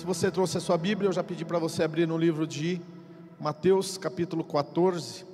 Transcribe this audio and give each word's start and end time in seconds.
Se 0.00 0.06
você 0.06 0.30
trouxe 0.30 0.56
a 0.56 0.60
sua 0.62 0.78
Bíblia, 0.78 1.08
eu 1.08 1.12
já 1.12 1.22
pedi 1.22 1.44
para 1.44 1.58
você 1.58 1.82
abrir 1.82 2.06
no 2.06 2.16
livro 2.16 2.46
de 2.46 2.80
Mateus, 3.38 3.98
capítulo 3.98 4.42
14. 4.42 5.26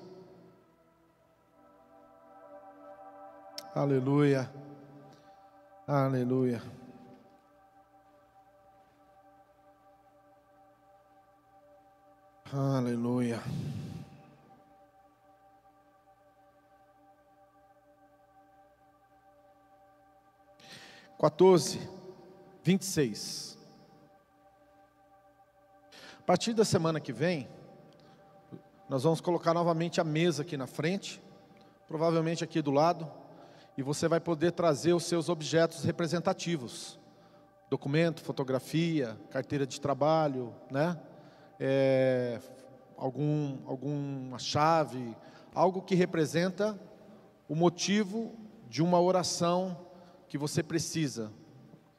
Aleluia. 3.72 4.50
Aleluia. 5.86 6.60
Aleluia. 12.52 13.40
Quatorze, 21.16 21.88
vinte 22.64 22.82
e 22.82 22.86
seis. 22.86 23.55
A 26.26 26.34
partir 26.34 26.54
da 26.54 26.64
semana 26.64 26.98
que 26.98 27.12
vem, 27.12 27.48
nós 28.88 29.04
vamos 29.04 29.20
colocar 29.20 29.54
novamente 29.54 30.00
a 30.00 30.04
mesa 30.04 30.42
aqui 30.42 30.56
na 30.56 30.66
frente, 30.66 31.22
provavelmente 31.86 32.42
aqui 32.42 32.60
do 32.60 32.72
lado, 32.72 33.08
e 33.78 33.82
você 33.82 34.08
vai 34.08 34.18
poder 34.18 34.50
trazer 34.50 34.92
os 34.92 35.04
seus 35.04 35.28
objetos 35.28 35.84
representativos: 35.84 36.98
documento, 37.70 38.22
fotografia, 38.22 39.16
carteira 39.30 39.64
de 39.64 39.80
trabalho, 39.80 40.52
né? 40.68 40.98
É, 41.60 42.40
algum, 42.96 43.58
alguma 43.64 44.40
chave, 44.40 45.16
algo 45.54 45.80
que 45.80 45.94
representa 45.94 46.76
o 47.48 47.54
motivo 47.54 48.34
de 48.68 48.82
uma 48.82 49.00
oração 49.00 49.78
que 50.28 50.36
você 50.36 50.60
precisa. 50.60 51.30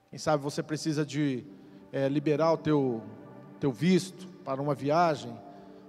Quem 0.10 0.20
sabe 0.20 0.44
você 0.44 0.62
precisa 0.62 1.06
de 1.06 1.46
é, 1.94 2.10
liberar 2.10 2.52
o 2.52 2.58
teu, 2.58 3.02
teu 3.60 3.72
visto 3.72 4.28
para 4.44 4.62
uma 4.62 4.74
viagem, 4.74 5.36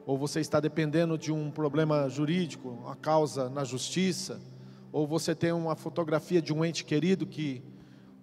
ou 0.07 0.17
você 0.17 0.41
está 0.41 0.59
dependendo 0.59 1.19
de 1.19 1.31
um 1.31 1.51
problema 1.51 2.09
jurídico, 2.09 2.71
uma 2.71 2.97
causa 2.97 3.49
na 3.51 3.63
justiça, 3.63 4.41
ou 4.91 5.07
você 5.07 5.35
tem 5.35 5.53
uma 5.53 5.77
fotografia 5.77 6.41
de 6.41 6.53
um 6.53 6.65
ente 6.65 6.85
querido 6.85 7.27
que, 7.27 7.63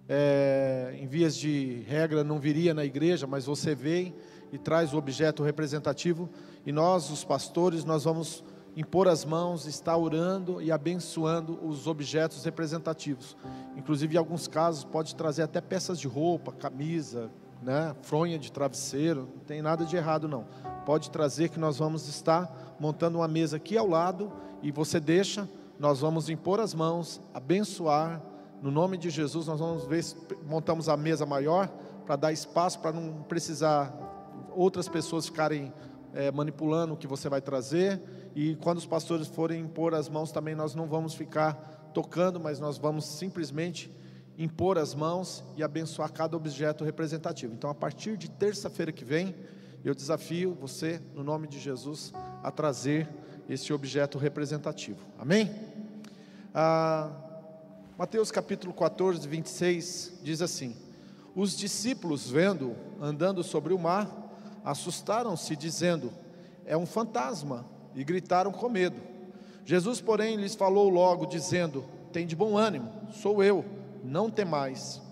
é, 0.08 0.96
em 1.00 1.06
vias 1.06 1.36
de 1.36 1.84
regra, 1.86 2.24
não 2.24 2.40
viria 2.40 2.74
na 2.74 2.84
igreja, 2.84 3.26
mas 3.26 3.46
você 3.46 3.74
vem 3.74 4.14
e 4.52 4.58
traz 4.58 4.92
o 4.92 4.98
objeto 4.98 5.42
representativo, 5.42 6.28
e 6.64 6.72
nós, 6.72 7.10
os 7.10 7.24
pastores, 7.24 7.84
nós 7.84 8.04
vamos 8.04 8.44
impor 8.76 9.08
as 9.08 9.24
mãos, 9.24 9.66
estar 9.66 9.96
orando 9.96 10.60
e 10.60 10.70
abençoando 10.70 11.58
os 11.66 11.86
objetos 11.86 12.44
representativos. 12.44 13.36
Inclusive, 13.76 14.16
em 14.16 14.18
alguns 14.18 14.46
casos, 14.46 14.84
pode 14.84 15.14
trazer 15.14 15.42
até 15.42 15.60
peças 15.60 15.98
de 15.98 16.06
roupa, 16.06 16.52
camisa, 16.52 17.30
né, 17.62 17.94
fronha 18.02 18.38
de 18.38 18.50
travesseiro, 18.52 19.28
não 19.34 19.44
tem 19.44 19.62
nada 19.62 19.84
de 19.84 19.96
errado 19.96 20.28
não. 20.28 20.46
Pode 20.84 21.10
trazer 21.10 21.48
que 21.48 21.58
nós 21.58 21.78
vamos 21.78 22.08
estar 22.08 22.76
montando 22.78 23.18
uma 23.18 23.28
mesa 23.28 23.56
aqui 23.56 23.76
ao 23.76 23.88
lado 23.88 24.32
e 24.62 24.70
você 24.70 25.00
deixa, 25.00 25.48
nós 25.78 26.00
vamos 26.00 26.28
impor 26.28 26.60
as 26.60 26.74
mãos, 26.74 27.20
abençoar, 27.34 28.22
no 28.62 28.70
nome 28.70 28.96
de 28.96 29.10
Jesus, 29.10 29.46
nós 29.46 29.60
vamos 29.60 29.84
ver 29.84 30.02
se 30.02 30.16
montamos 30.46 30.88
a 30.88 30.96
mesa 30.96 31.26
maior 31.26 31.68
para 32.06 32.16
dar 32.16 32.32
espaço 32.32 32.78
para 32.78 32.92
não 32.92 33.22
precisar 33.22 33.92
outras 34.54 34.88
pessoas 34.88 35.26
ficarem 35.26 35.72
é, 36.14 36.32
manipulando 36.32 36.94
o 36.94 36.96
que 36.96 37.06
você 37.06 37.28
vai 37.28 37.40
trazer. 37.40 38.00
E 38.34 38.56
quando 38.56 38.78
os 38.78 38.86
pastores 38.86 39.26
forem 39.26 39.60
impor 39.60 39.94
as 39.94 40.08
mãos 40.08 40.32
também, 40.32 40.54
nós 40.54 40.74
não 40.74 40.86
vamos 40.86 41.14
ficar 41.14 41.54
tocando, 41.92 42.40
mas 42.40 42.58
nós 42.58 42.78
vamos 42.78 43.04
simplesmente 43.04 43.90
impor 44.38 44.78
as 44.78 44.94
mãos 44.94 45.42
e 45.56 45.62
abençoar 45.62 46.12
cada 46.12 46.36
objeto 46.36 46.84
representativo. 46.84 47.54
Então, 47.54 47.70
a 47.70 47.74
partir 47.74 48.16
de 48.16 48.28
terça-feira 48.28 48.92
que 48.92 49.04
vem, 49.04 49.34
eu 49.84 49.94
desafio 49.94 50.54
você, 50.54 51.00
no 51.14 51.22
nome 51.22 51.46
de 51.46 51.58
Jesus, 51.58 52.12
a 52.42 52.50
trazer 52.50 53.08
esse 53.48 53.72
objeto 53.72 54.18
representativo. 54.18 55.06
Amém? 55.18 55.54
Ah, 56.54 57.10
Mateus 57.96 58.30
capítulo 58.30 58.74
14, 58.74 59.26
26 59.26 60.20
diz 60.22 60.42
assim: 60.42 60.76
Os 61.34 61.56
discípulos, 61.56 62.30
vendo 62.30 62.74
andando 63.00 63.42
sobre 63.42 63.72
o 63.72 63.78
mar, 63.78 64.10
assustaram-se, 64.64 65.56
dizendo: 65.56 66.12
É 66.66 66.76
um 66.76 66.84
fantasma, 66.84 67.64
e 67.94 68.04
gritaram 68.04 68.52
com 68.52 68.68
medo. 68.68 69.00
Jesus, 69.64 70.00
porém, 70.00 70.36
lhes 70.36 70.54
falou 70.54 70.90
logo, 70.90 71.24
dizendo: 71.26 71.84
Tem 72.12 72.26
de 72.26 72.36
bom 72.36 72.58
ânimo, 72.58 72.90
sou 73.12 73.42
eu 73.42 73.75
não 74.06 74.30
temais. 74.30 75.02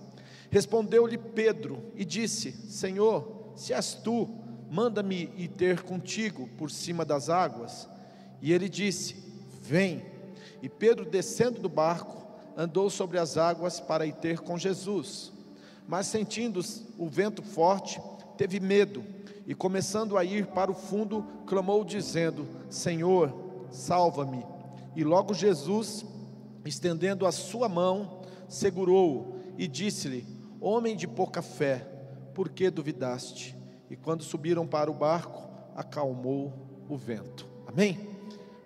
Respondeu-lhe 0.50 1.18
Pedro 1.18 1.82
e 1.94 2.04
disse: 2.04 2.52
Senhor, 2.52 3.52
se 3.56 3.72
és 3.72 3.94
tu, 3.94 4.28
manda-me 4.70 5.30
ir 5.36 5.48
ter 5.48 5.82
contigo 5.82 6.48
por 6.56 6.70
cima 6.70 7.04
das 7.04 7.28
águas. 7.28 7.88
E 8.40 8.52
ele 8.52 8.68
disse: 8.68 9.16
Vem. 9.60 10.02
E 10.62 10.68
Pedro, 10.68 11.04
descendo 11.04 11.60
do 11.60 11.68
barco, 11.68 12.24
andou 12.56 12.88
sobre 12.88 13.18
as 13.18 13.36
águas 13.36 13.80
para 13.80 14.06
ir 14.06 14.14
ter 14.14 14.40
com 14.40 14.56
Jesus. 14.56 15.32
Mas 15.86 16.06
sentindo 16.06 16.60
o 16.98 17.06
vento 17.08 17.42
forte, 17.42 18.00
teve 18.38 18.58
medo 18.60 19.04
e, 19.46 19.54
começando 19.54 20.16
a 20.16 20.24
ir 20.24 20.46
para 20.46 20.70
o 20.70 20.74
fundo, 20.74 21.26
clamou, 21.46 21.84
dizendo: 21.84 22.46
Senhor, 22.70 23.32
salva-me. 23.70 24.44
E 24.96 25.04
logo 25.04 25.34
Jesus, 25.34 26.04
estendendo 26.64 27.26
a 27.26 27.32
sua 27.32 27.68
mão, 27.68 28.22
segurou-o 28.54 29.36
e 29.58 29.66
disse-lhe: 29.66 30.26
Homem 30.60 30.96
de 30.96 31.06
pouca 31.06 31.42
fé, 31.42 31.86
por 32.34 32.48
que 32.48 32.70
duvidaste? 32.70 33.56
E 33.90 33.96
quando 33.96 34.22
subiram 34.22 34.66
para 34.66 34.90
o 34.90 34.94
barco, 34.94 35.48
acalmou 35.76 36.52
o 36.88 36.96
vento. 36.96 37.46
Amém? 37.66 38.08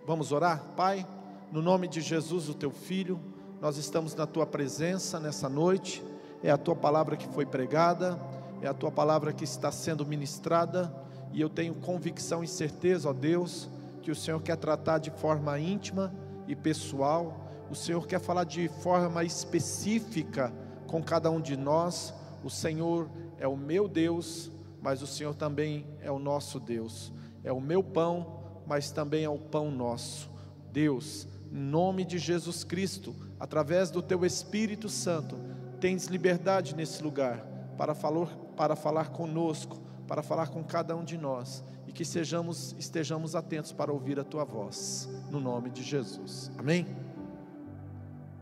Vamos 0.06 0.30
orar? 0.30 0.62
Pai, 0.76 1.06
no 1.50 1.60
nome 1.60 1.88
de 1.88 2.00
Jesus, 2.00 2.48
o 2.48 2.54
teu 2.54 2.70
filho, 2.70 3.18
nós 3.60 3.76
estamos 3.76 4.14
na 4.14 4.26
tua 4.26 4.46
presença 4.46 5.18
nessa 5.18 5.48
noite. 5.48 6.02
É 6.42 6.50
a 6.50 6.56
tua 6.56 6.76
palavra 6.76 7.16
que 7.16 7.26
foi 7.28 7.44
pregada, 7.44 8.18
é 8.62 8.68
a 8.68 8.74
tua 8.74 8.92
palavra 8.92 9.32
que 9.32 9.42
está 9.42 9.72
sendo 9.72 10.06
ministrada, 10.06 10.94
e 11.32 11.40
eu 11.40 11.48
tenho 11.48 11.74
convicção 11.74 12.44
e 12.44 12.48
certeza, 12.48 13.10
ó 13.10 13.12
Deus, 13.12 13.68
que 14.02 14.10
o 14.10 14.14
Senhor 14.14 14.40
quer 14.40 14.56
tratar 14.56 14.98
de 14.98 15.10
forma 15.10 15.58
íntima 15.58 16.14
e 16.46 16.54
pessoal 16.54 17.47
o 17.70 17.74
Senhor 17.74 18.06
quer 18.06 18.20
falar 18.20 18.44
de 18.44 18.68
forma 18.68 19.24
específica 19.24 20.52
com 20.86 21.02
cada 21.02 21.30
um 21.30 21.40
de 21.40 21.56
nós. 21.56 22.14
O 22.42 22.48
Senhor 22.48 23.08
é 23.38 23.46
o 23.46 23.56
meu 23.56 23.86
Deus, 23.86 24.50
mas 24.80 25.02
o 25.02 25.06
Senhor 25.06 25.34
também 25.34 25.86
é 26.00 26.10
o 26.10 26.18
nosso 26.18 26.58
Deus. 26.58 27.12
É 27.44 27.52
o 27.52 27.60
meu 27.60 27.82
pão, 27.82 28.62
mas 28.66 28.90
também 28.90 29.24
é 29.24 29.28
o 29.28 29.38
pão 29.38 29.70
nosso. 29.70 30.30
Deus, 30.72 31.26
em 31.52 31.58
nome 31.58 32.04
de 32.04 32.18
Jesus 32.18 32.64
Cristo, 32.64 33.14
através 33.38 33.90
do 33.90 34.02
teu 34.02 34.24
Espírito 34.24 34.88
Santo, 34.88 35.38
tens 35.80 36.06
liberdade 36.06 36.74
nesse 36.74 37.02
lugar 37.02 37.46
para 37.76 37.94
falar, 37.94 38.26
para 38.56 38.74
falar 38.74 39.10
conosco, 39.10 39.78
para 40.06 40.22
falar 40.22 40.48
com 40.48 40.64
cada 40.64 40.96
um 40.96 41.04
de 41.04 41.16
nós 41.16 41.62
e 41.86 41.92
que 41.92 42.04
sejamos 42.04 42.74
estejamos 42.78 43.34
atentos 43.34 43.72
para 43.72 43.92
ouvir 43.92 44.18
a 44.18 44.24
tua 44.24 44.44
voz, 44.44 45.08
no 45.30 45.40
nome 45.40 45.70
de 45.70 45.82
Jesus. 45.82 46.50
Amém. 46.58 47.07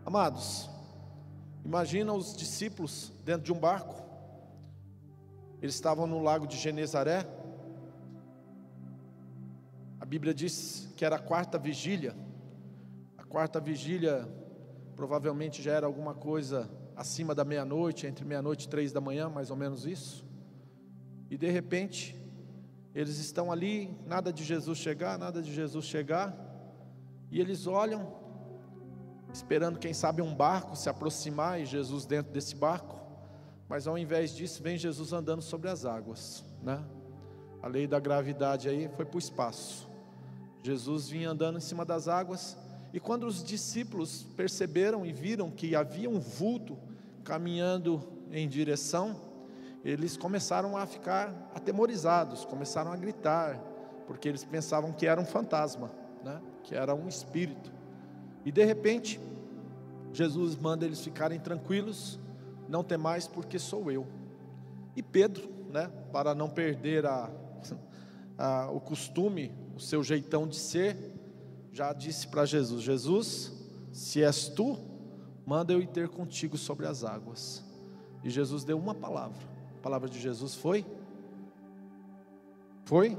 Amados, 0.07 0.71
imagina 1.65 2.13
os 2.13 2.37
discípulos 2.37 3.13
dentro 3.25 3.43
de 3.43 3.53
um 3.53 3.59
barco. 3.59 4.05
Eles 5.61 5.75
estavam 5.75 6.07
no 6.07 6.23
lago 6.23 6.47
de 6.47 6.57
Genezaré. 6.57 7.27
A 9.99 10.05
Bíblia 10.05 10.33
diz 10.33 10.89
que 10.97 11.05
era 11.05 11.17
a 11.17 11.19
quarta 11.19 11.59
vigília. 11.59 12.15
A 13.19 13.25
quarta 13.25 13.59
vigília 13.59 14.29
provavelmente 14.95 15.61
já 15.61 15.73
era 15.73 15.87
alguma 15.87 16.15
coisa 16.15 16.71
acima 16.95 17.35
da 17.35 17.45
meia-noite, 17.45 18.07
entre 18.07 18.25
meia-noite 18.25 18.67
e 18.67 18.69
três 18.69 18.93
da 18.93 19.01
manhã, 19.01 19.29
mais 19.29 19.51
ou 19.51 19.57
menos 19.57 19.85
isso. 19.85 20.25
E 21.29 21.37
de 21.37 21.51
repente, 21.51 22.17
eles 22.95 23.19
estão 23.19 23.51
ali, 23.51 23.93
nada 24.07 24.33
de 24.33 24.45
Jesus 24.45 24.79
chegar, 24.79 25.19
nada 25.19 25.43
de 25.43 25.53
Jesus 25.53 25.85
chegar, 25.85 26.33
e 27.29 27.41
eles 27.41 27.67
olham 27.67 28.25
esperando, 29.37 29.79
quem 29.79 29.93
sabe, 29.93 30.23
um 30.23 30.35
barco 30.35 30.75
se 30.75 30.89
aproximar 30.89 31.61
e 31.61 31.67
Jesus 31.67 32.07
dentro 32.07 32.33
desse 32.33 32.57
barco, 32.57 32.99
mas 33.69 33.87
ao 33.87 33.99
invés 33.99 34.35
disso, 34.35 34.63
vem 34.63 34.79
Jesus 34.79 35.13
andando 35.13 35.43
sobre 35.43 35.69
as 35.69 35.85
águas, 35.85 36.43
né? 36.63 36.83
A 37.63 37.69
lei 37.69 37.87
da 37.87 38.01
gravidade 38.01 38.69
aí 38.69 38.89
foi 38.97 39.05
para 39.05 39.17
o 39.17 39.19
espaço. 39.19 39.89
Jesus 40.63 41.09
vinha 41.09 41.31
andando 41.31 41.59
em 41.59 41.61
cima 41.61 41.85
das 41.85 42.09
águas, 42.09 42.57
e 42.93 43.01
quando 43.01 43.27
os 43.27 43.45
discípulos 43.45 44.23
perceberam 44.37 45.05
e 45.05 45.13
viram 45.13 45.51
que 45.51 45.77
havia 45.77 46.09
um 46.09 46.19
vulto 46.19 46.79
caminhando 47.23 48.03
em 48.31 48.49
direção, 48.49 49.21
eles 49.85 50.17
começaram 50.17 50.77
a 50.77 50.87
ficar 50.87 51.51
atemorizados, 51.55 52.45
começaram 52.45 52.91
a 52.91 52.97
gritar, 52.97 53.61
porque 54.07 54.29
eles 54.29 54.45
pensavam 54.45 54.93
que 54.93 55.07
era 55.07 55.21
um 55.21 55.27
fantasma, 55.27 55.91
né? 56.25 56.41
que 56.63 56.75
era 56.75 56.95
um 56.95 57.07
espírito. 57.07 57.76
E 58.47 58.53
de 58.53 58.65
repente, 58.65 59.21
Jesus 60.13 60.55
manda 60.55 60.87
eles 60.87 61.01
ficarem 61.01 61.41
tranquilos, 61.41 62.17
não 62.69 62.85
tem 62.85 62.97
mais 62.97 63.27
porque 63.27 63.59
sou 63.59 63.91
eu. 63.91 64.07
E 64.95 65.03
Pedro, 65.03 65.51
né, 65.73 65.91
para 66.13 66.33
não 66.33 66.49
perder 66.49 67.05
a, 67.05 67.29
a, 68.39 68.71
o 68.71 68.79
costume, 68.79 69.53
o 69.75 69.81
seu 69.81 70.05
jeitão 70.05 70.47
de 70.47 70.55
ser, 70.55 70.97
já 71.73 71.93
disse 71.93 72.29
para 72.29 72.47
Jesus: 72.47 72.85
Jesus, 72.85 73.53
se 73.93 74.23
és 74.23 74.47
tu, 74.47 74.79
manda 75.45 75.73
eu 75.73 75.83
ir 75.83 75.89
ter 75.89 76.09
contigo 76.09 76.57
sobre 76.57 76.87
as 76.87 77.03
águas. 77.03 77.65
E 78.23 78.31
Jesus 78.31 78.63
deu 78.63 78.79
uma 78.79 78.95
palavra. 78.95 79.43
A 79.81 79.83
palavra 79.83 80.09
de 80.09 80.21
Jesus 80.21 80.55
foi: 80.55 80.87
Foi? 82.85 83.19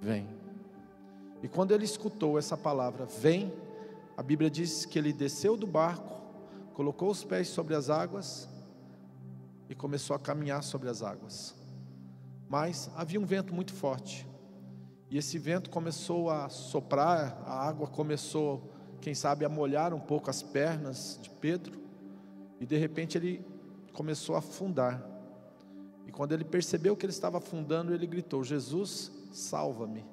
Vem. 0.00 0.26
E 1.44 1.48
quando 1.48 1.70
ele 1.70 1.84
escutou 1.84 2.36
essa 2.36 2.56
palavra, 2.56 3.06
vem, 3.06 3.52
a 4.20 4.22
Bíblia 4.22 4.50
diz 4.50 4.84
que 4.84 4.98
ele 4.98 5.14
desceu 5.14 5.56
do 5.56 5.66
barco, 5.66 6.20
colocou 6.74 7.10
os 7.10 7.24
pés 7.24 7.48
sobre 7.48 7.74
as 7.74 7.88
águas 7.88 8.46
e 9.66 9.74
começou 9.74 10.14
a 10.14 10.18
caminhar 10.18 10.62
sobre 10.62 10.90
as 10.90 11.02
águas. 11.02 11.54
Mas 12.46 12.90
havia 12.96 13.18
um 13.18 13.24
vento 13.24 13.54
muito 13.54 13.72
forte. 13.72 14.28
E 15.08 15.16
esse 15.16 15.38
vento 15.38 15.70
começou 15.70 16.28
a 16.28 16.50
soprar, 16.50 17.42
a 17.46 17.66
água 17.66 17.86
começou, 17.86 18.70
quem 19.00 19.14
sabe, 19.14 19.46
a 19.46 19.48
molhar 19.48 19.94
um 19.94 20.00
pouco 20.00 20.28
as 20.28 20.42
pernas 20.42 21.18
de 21.22 21.30
Pedro. 21.30 21.80
E 22.60 22.66
de 22.66 22.76
repente 22.76 23.16
ele 23.16 23.42
começou 23.94 24.34
a 24.34 24.40
afundar. 24.40 25.02
E 26.06 26.12
quando 26.12 26.32
ele 26.32 26.44
percebeu 26.44 26.94
que 26.94 27.06
ele 27.06 27.12
estava 27.12 27.38
afundando, 27.38 27.94
ele 27.94 28.06
gritou: 28.06 28.44
Jesus, 28.44 29.10
salva-me. 29.32 30.04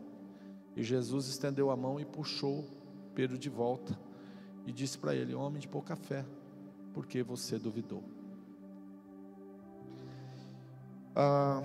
E 0.77 0.81
Jesus 0.81 1.27
estendeu 1.27 1.69
a 1.69 1.75
mão 1.75 1.99
e 1.99 2.05
puxou 2.05 2.76
Pedro 3.17 3.35
de 3.35 3.49
volta 3.49 3.99
e 4.63 4.71
disse 4.71 4.95
para 4.95 5.15
ele: 5.15 5.33
Homem 5.33 5.59
de 5.59 5.67
pouca 5.67 5.95
fé, 5.95 6.23
por 6.93 7.07
que 7.07 7.23
você 7.23 7.57
duvidou? 7.57 8.03
Ah, 11.15 11.63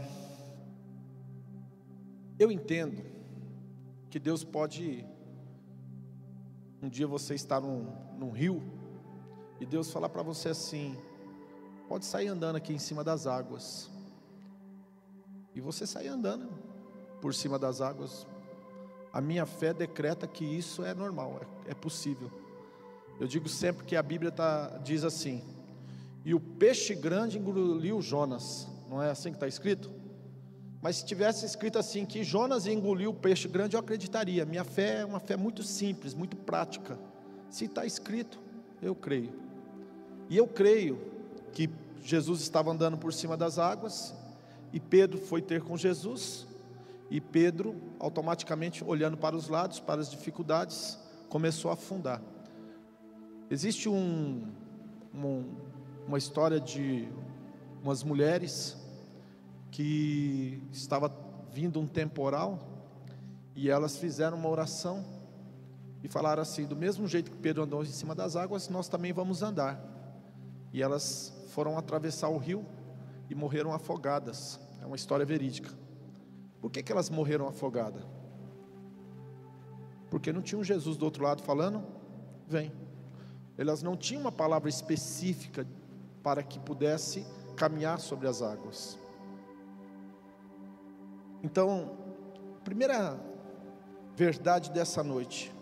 eu 2.39 2.51
entendo 2.51 3.05
que 4.09 4.19
Deus 4.19 4.43
pode, 4.43 5.05
um 6.81 6.89
dia 6.89 7.07
você 7.07 7.35
estar 7.35 7.61
num, 7.61 7.85
num 8.19 8.31
rio, 8.31 8.63
e 9.61 9.67
Deus 9.67 9.93
falar 9.93 10.09
para 10.09 10.23
você 10.23 10.49
assim: 10.49 10.97
pode 11.87 12.07
sair 12.07 12.29
andando 12.29 12.57
aqui 12.57 12.73
em 12.73 12.79
cima 12.79 13.05
das 13.05 13.27
águas, 13.27 13.91
e 15.55 15.61
você 15.61 15.87
sair 15.87 16.09
andando 16.09 16.49
por 17.21 17.35
cima 17.35 17.59
das 17.59 17.83
águas, 17.83 18.27
a 19.13 19.21
minha 19.21 19.45
fé 19.45 19.75
decreta 19.75 20.27
que 20.27 20.45
isso 20.45 20.85
é 20.85 20.95
normal, 20.95 21.41
é, 21.67 21.73
é 21.73 21.75
possível. 21.75 22.31
Eu 23.21 23.27
digo 23.27 23.49
sempre 23.49 23.85
que 23.85 23.95
a 23.95 24.03
Bíblia 24.03 24.31
tá, 24.31 24.79
diz 24.83 25.05
assim: 25.05 25.43
e 26.25 26.35
o 26.35 26.41
peixe 26.41 26.95
grande 26.95 27.39
engoliu 27.39 28.01
Jonas. 28.01 28.69
Não 28.89 29.03
é 29.03 29.11
assim 29.11 29.31
que 29.31 29.37
está 29.37 29.49
escrito? 29.49 29.91
Mas 30.81 30.97
se 30.97 31.05
tivesse 31.05 31.47
escrito 31.47 31.79
assim 31.79 32.05
que 32.05 32.25
Jonas 32.25 32.67
engoliu 32.67 33.11
o 33.11 33.15
peixe 33.15 33.49
grande, 33.49 33.77
eu 33.77 33.81
acreditaria. 33.81 34.45
Minha 34.45 34.65
fé 34.65 35.01
é 35.01 35.05
uma 35.05 35.21
fé 35.21 35.37
muito 35.37 35.63
simples, 35.63 36.15
muito 36.15 36.37
prática. 36.37 36.99
Se 37.49 37.67
está 37.67 37.87
escrito, 37.87 38.41
eu 38.81 38.95
creio. 38.95 39.33
E 40.29 40.37
eu 40.37 40.47
creio 40.47 41.01
que 41.53 41.71
Jesus 42.03 42.41
estava 42.41 42.71
andando 42.71 42.97
por 42.97 43.13
cima 43.13 43.37
das 43.37 43.59
águas 43.59 44.15
e 44.73 44.81
Pedro 44.81 45.19
foi 45.19 45.41
ter 45.41 45.63
com 45.63 45.77
Jesus. 45.77 46.47
E 47.13 47.21
Pedro, 47.21 47.79
automaticamente 47.99 48.83
olhando 48.83 49.19
para 49.19 49.37
os 49.37 49.47
lados, 49.47 49.79
para 49.79 50.01
as 50.01 50.11
dificuldades, 50.11 50.99
começou 51.29 51.71
a 51.71 51.75
afundar. 51.75 52.23
Existe 53.51 53.87
um, 53.87 54.51
um, 55.15 55.55
uma 56.09 56.17
história 56.17 56.59
de 56.59 57.07
umas 57.83 58.03
mulheres 58.03 58.79
que 59.71 60.63
estava 60.73 61.15
vindo 61.53 61.79
um 61.79 61.87
temporal 61.87 62.59
e 63.55 63.69
elas 63.69 63.99
fizeram 63.99 64.39
uma 64.39 64.49
oração 64.49 65.05
e 66.03 66.09
falaram 66.09 66.41
assim: 66.41 66.65
do 66.65 66.75
mesmo 66.75 67.07
jeito 67.07 67.31
que 67.31 67.37
Pedro 67.37 67.65
andou 67.65 67.83
em 67.83 67.87
cima 67.89 68.15
das 68.15 68.37
águas, 68.37 68.71
nós 68.71 68.89
também 68.89 69.13
vamos 69.13 69.43
andar. 69.43 69.79
E 70.73 70.83
elas 70.83 71.47
foram 71.49 71.77
atravessar 71.77 72.31
o 72.31 72.39
rio 72.39 72.65
e 73.29 73.35
morreram 73.35 73.75
afogadas. 73.75 74.59
É 74.81 74.87
uma 74.87 74.97
história 74.97 75.27
verídica. 75.27 75.82
Por 76.63 76.71
que, 76.71 76.81
que 76.81 76.93
elas 76.93 77.11
morreram 77.11 77.49
afogadas? 77.49 78.05
Porque 80.09 80.33
não 80.33 80.41
tinha 80.41 80.61
um 80.61 80.63
Jesus 80.63 80.97
do 80.97 81.05
outro 81.05 81.25
lado 81.25 81.43
falando: 81.43 81.85
vem. 82.47 82.73
Elas 83.59 83.83
não 83.83 83.97
tinham 83.97 84.21
uma 84.21 84.31
palavra 84.31 84.69
específica 84.69 85.67
para 86.23 86.43
que 86.43 86.61
pudesse 86.61 87.27
caminhar 87.57 87.99
sobre 87.99 88.29
as 88.29 88.41
águas. 88.41 88.97
Então, 91.43 91.99
primeira 92.63 93.19
verdade 94.15 94.71
dessa 94.71 95.03
noite: 95.03 95.53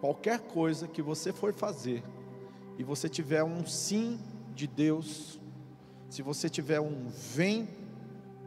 qualquer 0.00 0.40
coisa 0.40 0.88
que 0.88 1.02
você 1.02 1.34
for 1.34 1.52
fazer 1.52 2.02
e 2.78 2.82
você 2.82 3.10
tiver 3.10 3.44
um 3.44 3.66
sim 3.66 4.18
de 4.54 4.66
Deus, 4.66 5.38
se 6.08 6.22
você 6.22 6.48
tiver 6.48 6.80
um 6.80 7.08
vem 7.08 7.68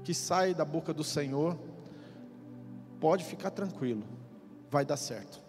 que 0.04 0.14
sai 0.14 0.56
da 0.56 0.66
boca 0.66 0.92
do 0.92 1.04
Senhor, 1.04 1.56
pode 3.04 3.26
ficar 3.26 3.52
tranquilo, 3.52 4.02
vai 4.72 4.86
dar 4.86 4.96
certo. 4.96 5.44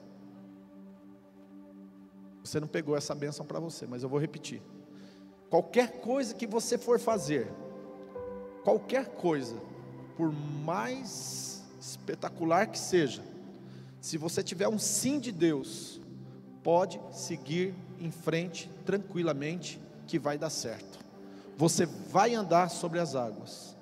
Você 2.42 2.58
não 2.58 2.66
pegou 2.66 2.96
essa 2.96 3.14
bênção 3.14 3.46
para 3.46 3.60
você, 3.60 3.86
mas 3.86 4.02
eu 4.02 4.08
vou 4.08 4.18
repetir. 4.18 4.60
Qualquer 5.48 6.00
coisa 6.00 6.34
que 6.34 6.48
você 6.48 6.76
for 6.76 6.98
fazer, 6.98 7.48
qualquer 8.64 9.06
coisa, 9.10 9.54
por 10.16 10.32
mais 10.32 11.62
espetacular 11.80 12.66
que 12.66 12.78
seja, 12.78 13.22
se 14.00 14.18
você 14.18 14.42
tiver 14.42 14.66
um 14.66 14.78
sim 14.78 15.20
de 15.20 15.30
Deus, 15.30 16.00
pode 16.60 17.00
seguir 17.12 17.72
em 18.00 18.10
frente 18.10 18.68
tranquilamente, 18.84 19.80
que 20.08 20.18
vai 20.18 20.36
dar 20.36 20.50
certo. 20.50 20.98
Você 21.56 21.86
vai 21.86 22.34
andar 22.34 22.68
sobre 22.68 22.98
as 22.98 23.14
águas. 23.14 23.76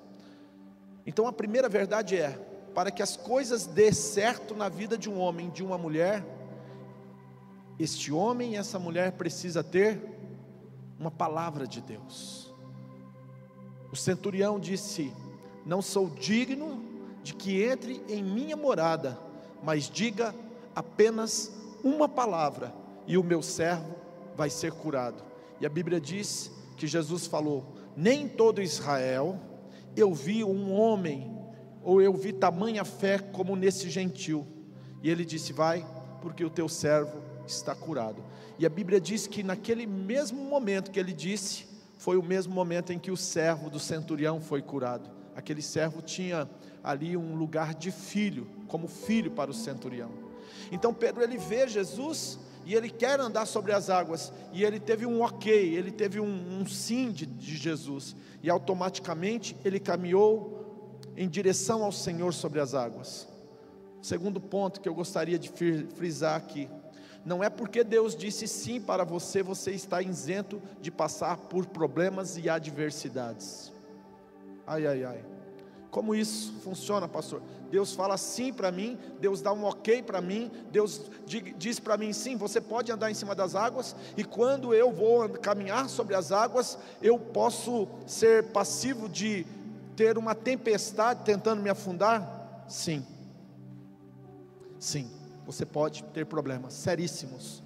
Então 1.07 1.25
a 1.25 1.33
primeira 1.33 1.67
verdade 1.67 2.15
é: 2.15 2.52
para 2.73 2.91
que 2.91 3.01
as 3.01 3.15
coisas 3.15 3.65
dê 3.65 3.93
certo 3.93 4.55
na 4.55 4.69
vida 4.69 4.97
de 4.97 5.09
um 5.09 5.19
homem, 5.19 5.49
de 5.49 5.63
uma 5.63 5.77
mulher, 5.77 6.25
este 7.79 8.11
homem 8.11 8.53
e 8.53 8.55
essa 8.55 8.79
mulher 8.79 9.13
precisa 9.13 9.63
ter 9.63 10.01
uma 10.99 11.11
palavra 11.11 11.67
de 11.67 11.81
Deus. 11.81 12.53
O 13.91 13.95
centurião 13.95 14.59
disse: 14.59 15.13
não 15.65 15.81
sou 15.81 16.09
digno 16.09 16.83
de 17.23 17.33
que 17.33 17.63
entre 17.63 18.03
em 18.09 18.21
minha 18.21 18.55
morada, 18.55 19.17
mas 19.61 19.89
diga 19.89 20.35
apenas 20.75 21.51
uma 21.83 22.07
palavra 22.09 22.73
e 23.07 23.17
o 23.17 23.23
meu 23.23 23.41
servo 23.41 23.95
vai 24.35 24.49
ser 24.49 24.73
curado. 24.73 25.23
E 25.61 25.65
a 25.65 25.69
Bíblia 25.69 26.01
diz 26.01 26.51
que 26.75 26.85
Jesus 26.85 27.27
falou: 27.27 27.65
Nem 27.95 28.27
todo 28.27 28.61
Israel 28.61 29.39
eu 29.95 30.13
vi 30.13 30.43
um 30.43 30.73
homem, 30.73 31.32
ou 31.83 32.01
eu 32.01 32.13
vi 32.13 32.33
tamanha 32.33 32.83
fé 32.83 33.19
como 33.19 33.55
nesse 33.55 33.89
gentil. 33.89 34.47
E 35.01 35.09
ele 35.09 35.25
disse: 35.25 35.53
Vai, 35.53 35.85
porque 36.21 36.43
o 36.43 36.49
teu 36.49 36.69
servo 36.69 37.21
está 37.45 37.75
curado. 37.75 38.23
E 38.57 38.65
a 38.65 38.69
Bíblia 38.69 39.01
diz 39.01 39.27
que 39.27 39.43
naquele 39.43 39.85
mesmo 39.85 40.43
momento 40.43 40.91
que 40.91 40.99
ele 40.99 41.13
disse, 41.13 41.65
foi 41.97 42.17
o 42.17 42.23
mesmo 42.23 42.53
momento 42.53 42.93
em 42.93 42.99
que 42.99 43.11
o 43.11 43.17
servo 43.17 43.69
do 43.69 43.79
centurião 43.79 44.39
foi 44.39 44.61
curado 44.61 45.23
aquele 45.35 45.61
servo 45.61 46.01
tinha 46.01 46.49
ali 46.83 47.15
um 47.17 47.35
lugar 47.35 47.73
de 47.73 47.91
filho, 47.91 48.47
como 48.67 48.87
filho 48.87 49.31
para 49.31 49.51
o 49.51 49.53
centurião. 49.53 50.11
Então 50.71 50.93
Pedro 50.93 51.23
ele 51.23 51.37
vê 51.37 51.67
Jesus 51.67 52.39
e 52.65 52.73
ele 52.75 52.89
quer 52.89 53.19
andar 53.19 53.45
sobre 53.45 53.73
as 53.73 53.89
águas, 53.89 54.31
e 54.53 54.63
ele 54.63 54.79
teve 54.79 55.05
um 55.05 55.21
ok, 55.21 55.75
ele 55.75 55.91
teve 55.91 56.21
um, 56.21 56.61
um 56.61 56.65
sim 56.65 57.11
de, 57.11 57.25
de 57.25 57.57
Jesus, 57.57 58.15
e 58.41 58.49
automaticamente 58.49 59.53
ele 59.65 59.81
caminhou 59.81 60.62
em 61.15 61.27
direção 61.27 61.83
ao 61.83 61.91
Senhor 61.91 62.33
sobre 62.33 62.59
as 62.59 62.73
águas. 62.73 63.27
Segundo 64.01 64.39
ponto 64.39 64.81
que 64.81 64.89
eu 64.89 64.93
gostaria 64.93 65.39
de 65.39 65.49
frisar 65.49 66.35
aqui, 66.35 66.69
não 67.25 67.43
é 67.43 67.49
porque 67.49 67.83
Deus 67.83 68.15
disse 68.15 68.47
sim 68.47 68.81
para 68.81 69.05
você, 69.05 69.41
você 69.41 69.71
está 69.71 70.01
isento 70.01 70.61
de 70.81 70.91
passar 70.91 71.37
por 71.37 71.65
problemas 71.65 72.37
e 72.37 72.49
adversidades. 72.49 73.71
Ai, 74.67 74.85
ai, 74.85 75.03
ai. 75.05 75.25
Como 75.89 76.15
isso 76.15 76.53
funciona, 76.63 77.07
pastor? 77.07 77.41
Deus 77.69 77.93
fala 77.93 78.17
sim 78.17 78.51
para 78.51 78.71
mim, 78.71 78.97
Deus 79.19 79.41
dá 79.41 79.53
um 79.53 79.63
ok 79.63 80.01
para 80.01 80.19
mim, 80.21 80.51
Deus 80.71 81.01
diz 81.55 81.79
para 81.79 81.97
mim 81.97 82.11
sim, 82.11 82.35
você 82.35 82.59
pode 82.59 82.91
andar 82.91 83.11
em 83.11 83.13
cima 83.13 83.35
das 83.35 83.55
águas, 83.55 83.95
e 84.17 84.23
quando 84.23 84.73
eu 84.73 84.91
vou 84.91 85.29
caminhar 85.29 85.87
sobre 85.89 86.15
as 86.15 86.31
águas, 86.31 86.77
eu 87.01 87.19
posso 87.19 87.87
ser 88.07 88.51
passivo 88.51 89.07
de 89.07 89.45
ter 89.95 90.17
uma 90.17 90.35
tempestade 90.35 91.23
tentando 91.23 91.61
me 91.61 91.69
afundar? 91.69 92.65
Sim. 92.67 93.05
Sim, 94.79 95.09
você 95.45 95.65
pode 95.65 96.03
ter 96.05 96.25
problemas 96.25 96.73
seríssimos. 96.73 97.63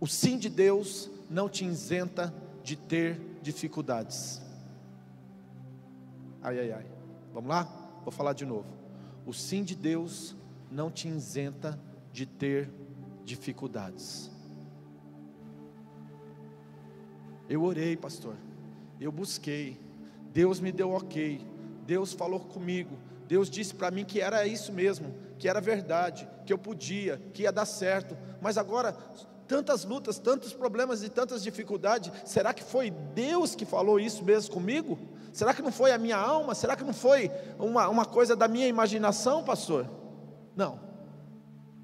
O 0.00 0.06
sim 0.06 0.38
de 0.38 0.48
Deus 0.48 1.10
não 1.30 1.48
te 1.48 1.64
isenta 1.64 2.32
de 2.62 2.76
ter 2.76 3.20
dificuldades. 3.42 4.40
Ai, 6.42 6.58
ai, 6.60 6.72
ai. 6.72 6.86
Vamos 7.32 7.48
lá? 7.48 7.64
Vou 8.02 8.12
falar 8.12 8.34
de 8.34 8.44
novo. 8.44 8.68
O 9.26 9.32
sim 9.32 9.64
de 9.64 9.74
Deus 9.74 10.36
não 10.70 10.90
te 10.90 11.08
isenta 11.08 11.78
de 12.12 12.26
ter 12.26 12.70
dificuldades. 13.24 14.30
Eu 17.48 17.62
orei, 17.62 17.96
pastor. 17.96 18.36
Eu 19.00 19.10
busquei. 19.10 19.83
Deus 20.34 20.58
me 20.58 20.72
deu 20.72 20.90
ok. 20.90 21.40
Deus 21.86 22.12
falou 22.12 22.40
comigo. 22.40 22.98
Deus 23.28 23.48
disse 23.48 23.72
para 23.72 23.90
mim 23.90 24.04
que 24.04 24.20
era 24.20 24.46
isso 24.46 24.72
mesmo, 24.72 25.14
que 25.38 25.48
era 25.48 25.60
verdade, 25.60 26.28
que 26.44 26.52
eu 26.52 26.58
podia, 26.58 27.22
que 27.32 27.42
ia 27.42 27.52
dar 27.52 27.64
certo. 27.64 28.16
Mas 28.42 28.58
agora, 28.58 28.92
tantas 29.46 29.84
lutas, 29.84 30.18
tantos 30.18 30.52
problemas 30.52 31.04
e 31.04 31.08
tantas 31.08 31.42
dificuldades, 31.42 32.12
será 32.24 32.52
que 32.52 32.64
foi 32.64 32.90
Deus 32.90 33.54
que 33.54 33.64
falou 33.64 33.98
isso 33.98 34.24
mesmo 34.24 34.52
comigo? 34.52 34.98
Será 35.32 35.54
que 35.54 35.62
não 35.62 35.72
foi 35.72 35.92
a 35.92 35.98
minha 35.98 36.16
alma? 36.16 36.54
Será 36.54 36.76
que 36.76 36.84
não 36.84 36.92
foi 36.92 37.30
uma, 37.58 37.88
uma 37.88 38.04
coisa 38.04 38.34
da 38.34 38.48
minha 38.48 38.66
imaginação, 38.66 39.44
pastor? 39.44 39.88
Não. 40.56 40.80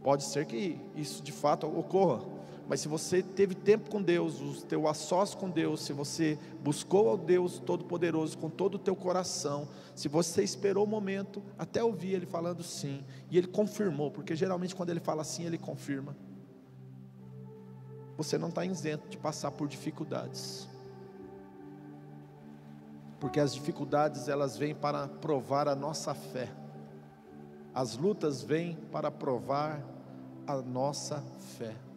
Pode 0.02 0.24
ser 0.24 0.44
que 0.46 0.80
isso 0.96 1.22
de 1.22 1.32
fato 1.32 1.66
ocorra, 1.66 2.22
mas 2.70 2.78
se 2.78 2.86
você 2.86 3.20
teve 3.20 3.52
tempo 3.52 3.90
com 3.90 4.00
Deus, 4.00 4.40
o 4.40 4.64
teu 4.64 4.86
assós 4.86 5.34
com 5.34 5.50
Deus, 5.50 5.82
se 5.82 5.92
você 5.92 6.38
buscou 6.62 7.08
ao 7.08 7.18
Deus 7.18 7.58
Todo-Poderoso 7.58 8.38
com 8.38 8.48
todo 8.48 8.76
o 8.76 8.78
teu 8.78 8.94
coração, 8.94 9.66
se 9.92 10.06
você 10.06 10.44
esperou 10.44 10.84
o 10.84 10.86
momento 10.86 11.42
até 11.58 11.82
ouvir 11.82 12.12
Ele 12.12 12.26
falando 12.26 12.62
sim, 12.62 13.04
e 13.28 13.36
Ele 13.36 13.48
confirmou, 13.48 14.12
porque 14.12 14.36
geralmente 14.36 14.76
quando 14.76 14.90
Ele 14.90 15.00
fala 15.00 15.24
sim, 15.24 15.44
Ele 15.44 15.58
confirma. 15.58 16.16
Você 18.16 18.38
não 18.38 18.50
está 18.50 18.64
isento 18.64 19.08
de 19.08 19.18
passar 19.18 19.50
por 19.50 19.66
dificuldades, 19.66 20.68
porque 23.18 23.40
as 23.40 23.52
dificuldades 23.52 24.28
elas 24.28 24.56
vêm 24.56 24.76
para 24.76 25.08
provar 25.08 25.66
a 25.66 25.74
nossa 25.74 26.14
fé, 26.14 26.48
as 27.74 27.96
lutas 27.96 28.44
vêm 28.44 28.76
para 28.92 29.10
provar 29.10 29.84
a 30.46 30.58
nossa 30.58 31.20
fé. 31.58 31.89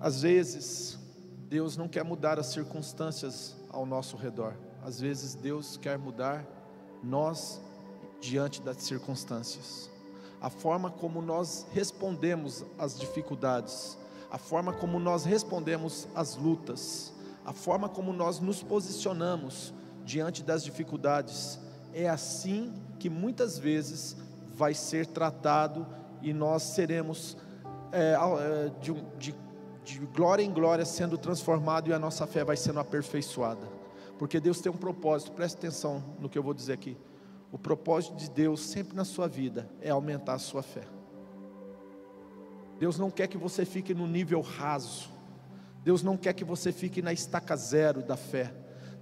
Às 0.00 0.22
vezes, 0.22 0.98
Deus 1.48 1.76
não 1.76 1.86
quer 1.86 2.02
mudar 2.02 2.38
as 2.38 2.46
circunstâncias 2.46 3.54
ao 3.68 3.84
nosso 3.84 4.16
redor. 4.16 4.54
Às 4.82 4.98
vezes, 4.98 5.34
Deus 5.34 5.76
quer 5.76 5.98
mudar 5.98 6.46
nós 7.04 7.60
diante 8.18 8.62
das 8.62 8.78
circunstâncias. 8.78 9.90
A 10.40 10.48
forma 10.48 10.90
como 10.90 11.20
nós 11.20 11.66
respondemos 11.72 12.64
às 12.78 12.98
dificuldades, 12.98 13.98
a 14.30 14.38
forma 14.38 14.72
como 14.72 14.98
nós 14.98 15.24
respondemos 15.24 16.08
às 16.14 16.34
lutas, 16.34 17.12
a 17.44 17.52
forma 17.52 17.88
como 17.88 18.10
nós 18.12 18.40
nos 18.40 18.62
posicionamos 18.62 19.74
diante 20.04 20.42
das 20.42 20.64
dificuldades, 20.64 21.58
é 21.92 22.08
assim 22.08 22.72
que 22.98 23.10
muitas 23.10 23.58
vezes 23.58 24.16
vai 24.54 24.72
ser 24.72 25.06
tratado 25.06 25.86
e 26.22 26.32
nós 26.32 26.62
seremos 26.62 27.36
é, 27.92 28.14
de, 28.80 28.92
de 29.18 29.49
de 29.92 30.06
glória 30.06 30.42
em 30.42 30.52
glória 30.52 30.84
sendo 30.84 31.18
transformado 31.18 31.88
e 31.88 31.92
a 31.92 31.98
nossa 31.98 32.26
fé 32.26 32.44
vai 32.44 32.56
sendo 32.56 32.80
aperfeiçoada. 32.80 33.66
Porque 34.18 34.38
Deus 34.38 34.60
tem 34.60 34.70
um 34.70 34.76
propósito, 34.76 35.32
preste 35.32 35.56
atenção 35.56 36.02
no 36.18 36.28
que 36.28 36.38
eu 36.38 36.42
vou 36.42 36.54
dizer 36.54 36.74
aqui. 36.74 36.96
O 37.50 37.58
propósito 37.58 38.14
de 38.16 38.30
Deus 38.30 38.60
sempre 38.60 38.94
na 38.94 39.04
sua 39.04 39.26
vida 39.26 39.68
é 39.80 39.90
aumentar 39.90 40.34
a 40.34 40.38
sua 40.38 40.62
fé. 40.62 40.84
Deus 42.78 42.98
não 42.98 43.10
quer 43.10 43.26
que 43.26 43.36
você 43.36 43.64
fique 43.64 43.92
no 43.92 44.06
nível 44.06 44.40
raso. 44.40 45.10
Deus 45.82 46.02
não 46.02 46.16
quer 46.16 46.32
que 46.32 46.44
você 46.44 46.72
fique 46.72 47.02
na 47.02 47.12
estaca 47.12 47.56
zero 47.56 48.02
da 48.02 48.16
fé. 48.16 48.54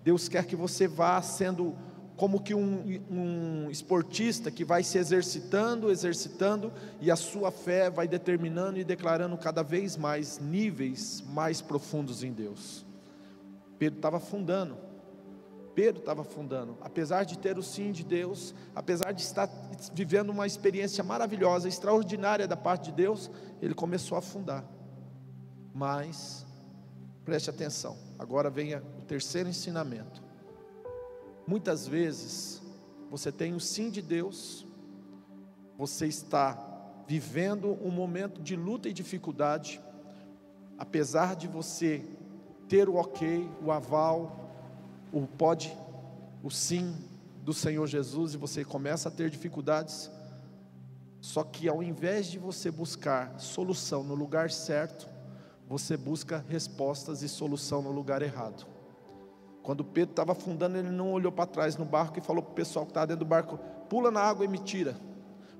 Deus 0.02 0.28
quer 0.28 0.46
que 0.46 0.56
você 0.56 0.88
vá 0.88 1.20
sendo 1.20 1.76
como 2.18 2.42
que 2.42 2.52
um, 2.52 3.00
um 3.08 3.70
esportista 3.70 4.50
que 4.50 4.64
vai 4.64 4.82
se 4.82 4.98
exercitando, 4.98 5.88
exercitando, 5.88 6.72
e 7.00 7.12
a 7.12 7.16
sua 7.16 7.52
fé 7.52 7.88
vai 7.88 8.08
determinando 8.08 8.76
e 8.76 8.82
declarando 8.82 9.38
cada 9.38 9.62
vez 9.62 9.96
mais 9.96 10.40
níveis 10.40 11.22
mais 11.28 11.62
profundos 11.62 12.24
em 12.24 12.32
Deus. 12.32 12.84
Pedro 13.78 14.00
estava 14.00 14.16
afundando. 14.16 14.76
Pedro 15.76 16.00
estava 16.00 16.22
afundando, 16.22 16.76
apesar 16.80 17.22
de 17.22 17.38
ter 17.38 17.56
o 17.56 17.62
sim 17.62 17.92
de 17.92 18.02
Deus, 18.02 18.52
apesar 18.74 19.12
de 19.12 19.22
estar 19.22 19.48
vivendo 19.94 20.30
uma 20.30 20.44
experiência 20.44 21.04
maravilhosa, 21.04 21.68
extraordinária 21.68 22.48
da 22.48 22.56
parte 22.56 22.86
de 22.86 22.96
Deus, 22.96 23.30
ele 23.62 23.74
começou 23.74 24.16
a 24.16 24.18
afundar. 24.18 24.64
Mas, 25.72 26.44
preste 27.24 27.48
atenção, 27.48 27.96
agora 28.18 28.50
vem 28.50 28.74
o 28.74 28.80
terceiro 29.06 29.48
ensinamento. 29.48 30.27
Muitas 31.48 31.88
vezes 31.88 32.60
você 33.10 33.32
tem 33.32 33.54
o 33.54 33.58
sim 33.58 33.88
de 33.88 34.02
Deus, 34.02 34.66
você 35.78 36.06
está 36.06 37.02
vivendo 37.06 37.68
um 37.82 37.90
momento 37.90 38.42
de 38.42 38.54
luta 38.54 38.86
e 38.86 38.92
dificuldade, 38.92 39.80
apesar 40.76 41.34
de 41.34 41.48
você 41.48 42.04
ter 42.68 42.86
o 42.86 42.96
ok, 42.96 43.48
o 43.64 43.72
aval, 43.72 44.50
o 45.10 45.26
pode, 45.26 45.74
o 46.42 46.50
sim 46.50 46.94
do 47.42 47.54
Senhor 47.54 47.86
Jesus 47.86 48.34
e 48.34 48.36
você 48.36 48.62
começa 48.62 49.08
a 49.08 49.10
ter 49.10 49.30
dificuldades, 49.30 50.10
só 51.18 51.42
que 51.42 51.66
ao 51.66 51.82
invés 51.82 52.26
de 52.26 52.38
você 52.38 52.70
buscar 52.70 53.40
solução 53.40 54.04
no 54.04 54.14
lugar 54.14 54.50
certo, 54.50 55.08
você 55.66 55.96
busca 55.96 56.44
respostas 56.46 57.22
e 57.22 57.28
solução 57.28 57.80
no 57.80 57.90
lugar 57.90 58.20
errado. 58.20 58.66
Quando 59.68 59.84
Pedro 59.84 60.12
estava 60.12 60.32
afundando, 60.32 60.78
ele 60.78 60.88
não 60.88 61.12
olhou 61.12 61.30
para 61.30 61.44
trás 61.44 61.76
no 61.76 61.84
barco 61.84 62.18
e 62.18 62.22
falou 62.22 62.42
para 62.42 62.52
o 62.52 62.54
pessoal 62.54 62.86
que 62.86 62.90
estava 62.90 63.08
dentro 63.08 63.26
do 63.26 63.28
barco: 63.28 63.58
pula 63.86 64.10
na 64.10 64.18
água 64.18 64.42
e 64.42 64.48
me 64.48 64.56
tira, 64.56 64.96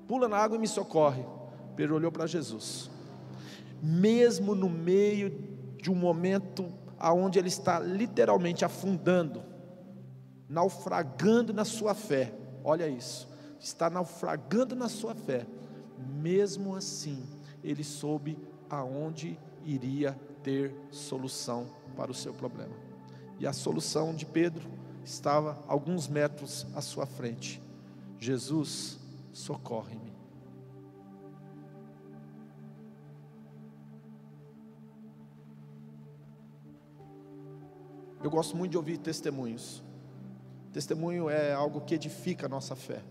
pula 0.07 0.27
na 0.27 0.35
água 0.35 0.57
e 0.57 0.59
me 0.59 0.67
socorre. 0.67 1.23
Pedro 1.75 1.93
olhou 1.93 2.11
para 2.11 2.25
Jesus. 2.25 2.89
Mesmo 3.83 4.55
no 4.55 4.67
meio 4.67 5.29
de 5.77 5.91
um 5.91 5.93
momento 5.93 6.73
aonde 6.97 7.37
ele 7.37 7.49
está 7.49 7.79
literalmente 7.79 8.65
afundando, 8.65 9.43
naufragando 10.49 11.53
na 11.53 11.63
sua 11.63 11.93
fé, 11.93 12.33
olha 12.63 12.87
isso, 12.87 13.29
está 13.59 13.91
naufragando 13.91 14.75
na 14.75 14.89
sua 14.89 15.13
fé, 15.13 15.45
mesmo 16.19 16.75
assim, 16.75 17.21
ele 17.63 17.83
soube 17.83 18.39
aonde 18.71 19.37
iria 19.63 20.19
ter 20.41 20.73
solução 20.89 21.67
para 21.95 22.09
o 22.09 22.15
seu 22.15 22.33
problema. 22.33 22.88
E 23.39 23.47
a 23.47 23.53
solução 23.53 24.13
de 24.13 24.25
Pedro 24.25 24.69
estava 25.03 25.63
alguns 25.67 26.07
metros 26.07 26.67
à 26.75 26.81
sua 26.81 27.05
frente: 27.05 27.61
Jesus, 28.19 28.99
socorre-me. 29.31 30.09
Eu 38.21 38.29
gosto 38.29 38.55
muito 38.57 38.71
de 38.71 38.77
ouvir 38.77 38.97
testemunhos. 38.97 39.81
Testemunho 40.73 41.29
é 41.29 41.53
algo 41.53 41.81
que 41.81 41.95
edifica 41.95 42.45
a 42.45 42.49
nossa 42.49 42.75
fé, 42.75 43.01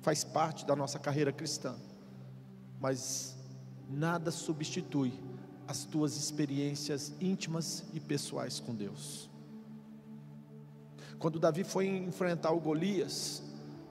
faz 0.00 0.22
parte 0.22 0.64
da 0.64 0.76
nossa 0.76 0.98
carreira 0.98 1.32
cristã, 1.32 1.74
mas 2.78 3.36
nada 3.88 4.30
substitui 4.30 5.12
as 5.66 5.84
tuas 5.84 6.16
experiências 6.16 7.12
íntimas 7.20 7.84
e 7.92 7.98
pessoais 7.98 8.60
com 8.60 8.74
Deus. 8.74 9.28
Quando 11.18 11.38
Davi 11.38 11.64
foi 11.64 11.86
enfrentar 11.86 12.52
o 12.52 12.60
Golias, 12.60 13.42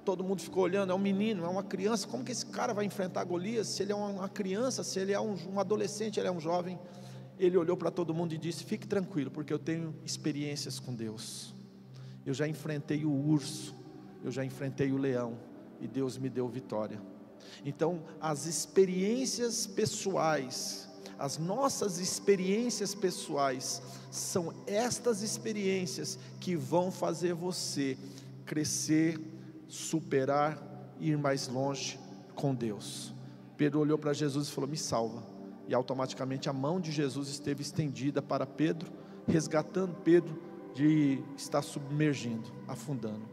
todo 0.06 0.24
mundo 0.24 0.42
ficou 0.42 0.64
olhando, 0.64 0.94
é 0.94 0.96
um 0.96 1.00
menino, 1.00 1.44
é 1.44 1.48
uma 1.50 1.64
criança, 1.64 2.08
como 2.08 2.24
que 2.24 2.32
esse 2.32 2.46
cara 2.46 2.74
vai 2.74 2.86
enfrentar 2.86 3.26
Golias? 3.26 3.68
Se 3.68 3.84
ele 3.84 3.92
é 3.92 3.96
uma 3.96 4.30
criança, 4.30 4.82
se 4.84 4.98
ele 5.00 5.12
é 5.12 5.20
um, 5.20 5.36
um 5.52 5.60
adolescente, 5.60 6.20
ele 6.20 6.30
é 6.30 6.32
um 6.32 6.40
jovem. 6.40 6.80
Ele 7.38 7.58
olhou 7.58 7.76
para 7.76 7.92
todo 7.92 8.14
mundo 8.14 8.34
e 8.34 8.38
disse: 8.38 8.64
Fique 8.64 8.88
tranquilo, 8.88 9.30
porque 9.30 9.52
eu 9.52 9.60
tenho 9.60 9.94
experiências 10.06 10.80
com 10.80 10.96
Deus. 10.96 11.54
Eu 12.26 12.34
já 12.34 12.48
enfrentei 12.48 13.04
o 13.04 13.12
urso, 13.12 13.76
eu 14.24 14.32
já 14.32 14.46
enfrentei 14.46 14.92
o 14.92 14.98
leão, 14.98 15.38
e 15.82 15.88
Deus 15.88 16.18
me 16.18 16.30
deu 16.30 16.48
vitória. 16.48 17.02
Então, 17.66 18.04
as 18.22 18.46
experiências 18.46 19.68
pessoais 19.68 20.87
as 21.20 21.38
nossas 21.38 22.00
experiências 22.00 22.94
pessoais 22.94 23.82
são 24.12 24.54
estas 24.66 25.22
experiências 25.22 26.18
que 26.40 26.56
vão 26.56 26.92
fazer 26.92 27.34
você 27.34 27.98
crescer, 28.46 29.20
superar, 29.68 30.62
ir 31.00 31.18
mais 31.18 31.48
longe 31.48 32.00
com 32.36 32.54
Deus. 32.54 33.14
Pedro 33.56 33.80
olhou 33.80 33.98
para 33.98 34.14
Jesus 34.14 34.48
e 34.48 34.52
falou: 34.52 34.70
Me 34.70 34.78
salva. 34.78 35.24
E 35.68 35.74
automaticamente 35.74 36.48
a 36.48 36.54
mão 36.54 36.80
de 36.80 36.92
Jesus 36.92 37.28
esteve 37.28 37.62
estendida 37.62 38.22
para 38.22 38.46
Pedro, 38.46 38.90
resgatando 39.28 39.96
Pedro 39.96 40.42
de 40.74 41.22
estar 41.36 41.62
submergindo, 41.62 42.50
afundando. 42.68 43.28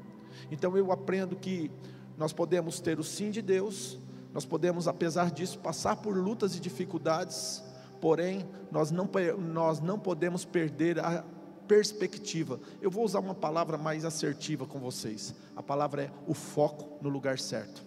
Então 0.51 0.77
eu 0.77 0.91
aprendo 0.91 1.37
que 1.37 1.71
nós 2.17 2.33
podemos 2.33 2.81
ter 2.81 2.99
o 2.99 3.05
sim 3.05 3.31
de 3.31 3.41
Deus, 3.41 3.99
nós 4.33 4.45
podemos, 4.45 4.89
apesar 4.89 5.31
disso, 5.31 5.59
passar 5.61 5.97
por 5.97 6.17
lutas 6.17 6.57
e 6.57 6.61
dificuldades, 6.61 7.63
porém, 8.01 8.49
nós 8.71 8.91
não, 8.91 9.09
nós 9.39 9.81
não 9.81 9.99
podemos 9.99 10.45
perder 10.45 10.99
a 10.99 11.25
perspectiva. 11.67 12.61
Eu 12.81 12.91
vou 12.91 13.05
usar 13.05 13.21
uma 13.21 13.35
palavra 13.35 13.77
mais 13.79 14.05
assertiva 14.05 14.67
com 14.67 14.79
vocês. 14.79 15.35
A 15.57 15.63
palavra 15.63 16.05
é 16.05 16.11
o 16.27 16.35
foco 16.35 16.99
no 17.03 17.09
lugar 17.09 17.39
certo. 17.39 17.83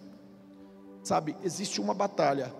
Sabe, 1.02 1.36
existe 1.42 1.80
uma 1.80 1.94
batalha 1.94 2.52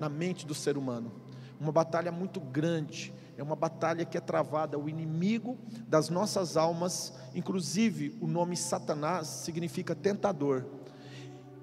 na 0.00 0.08
mente 0.08 0.44
do 0.46 0.54
ser 0.54 0.76
humano, 0.76 1.12
uma 1.60 1.70
batalha 1.70 2.10
muito 2.10 2.40
grande, 2.40 3.12
é 3.36 3.42
uma 3.42 3.54
batalha 3.54 4.04
que 4.04 4.18
é 4.18 4.20
travada, 4.20 4.78
o 4.78 4.88
inimigo 4.88 5.56
das 5.86 6.08
nossas 6.08 6.56
almas, 6.56 7.12
inclusive 7.34 8.18
o 8.20 8.26
nome 8.26 8.56
Satanás 8.56 9.28
significa 9.28 9.94
tentador. 9.94 10.64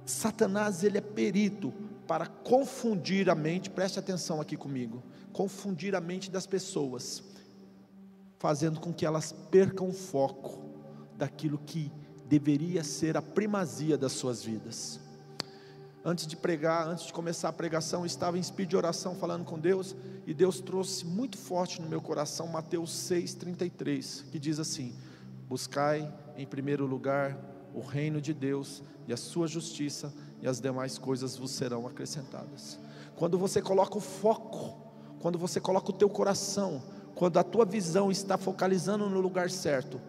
Satanás 0.05 0.83
ele 0.83 0.97
é 0.97 1.01
perito 1.01 1.73
para 2.07 2.25
confundir 2.25 3.29
a 3.29 3.35
mente, 3.35 3.69
preste 3.69 3.99
atenção 3.99 4.39
aqui 4.39 4.55
comigo, 4.55 5.03
confundir 5.33 5.95
a 5.95 6.01
mente 6.01 6.29
das 6.29 6.45
pessoas, 6.45 7.23
fazendo 8.37 8.79
com 8.79 8.93
que 8.93 9.05
elas 9.05 9.31
percam 9.51 9.89
o 9.89 9.93
foco 9.93 10.59
daquilo 11.17 11.57
que 11.57 11.91
deveria 12.25 12.83
ser 12.83 13.17
a 13.17 13.21
primazia 13.21 13.97
das 13.97 14.13
suas 14.13 14.43
vidas. 14.43 14.99
Antes 16.03 16.25
de 16.25 16.37
pregar, 16.37 16.87
antes 16.87 17.07
de 17.07 17.13
começar 17.13 17.49
a 17.49 17.53
pregação, 17.53 18.01
eu 18.01 18.05
estava 18.05 18.37
em 18.37 18.41
espírito 18.41 18.69
de 18.69 18.77
oração 18.77 19.15
falando 19.15 19.43
com 19.43 19.59
Deus, 19.59 19.95
e 20.25 20.33
Deus 20.33 20.61
trouxe 20.61 21.05
muito 21.05 21.37
forte 21.37 21.81
no 21.81 21.89
meu 21.89 22.01
coração 22.01 22.47
Mateus 22.47 22.91
6,33, 22.91 24.29
que 24.31 24.39
diz 24.39 24.59
assim: 24.59 24.95
Buscai 25.47 26.11
em 26.37 26.45
primeiro 26.45 26.85
lugar 26.85 27.37
o 27.73 27.81
reino 27.81 28.21
de 28.21 28.33
Deus 28.33 28.81
e 29.07 29.13
a 29.13 29.17
sua 29.17 29.47
justiça, 29.47 30.13
e 30.41 30.47
as 30.47 30.61
demais 30.61 30.97
coisas 30.97 31.35
vos 31.35 31.51
serão 31.51 31.85
acrescentadas. 31.85 32.79
Quando 33.17 33.37
você 33.37 33.61
coloca 33.61 33.97
o 33.97 34.01
foco, 34.01 34.88
quando 35.19 35.37
você 35.37 35.59
coloca 35.59 35.89
o 35.89 35.93
teu 35.93 36.09
coração, 36.09 36.81
quando 37.15 37.37
a 37.37 37.43
tua 37.43 37.65
visão 37.65 38.09
está 38.09 38.37
focalizando 38.37 39.09
no 39.09 39.19
lugar 39.19 39.49
certo, 39.49 39.99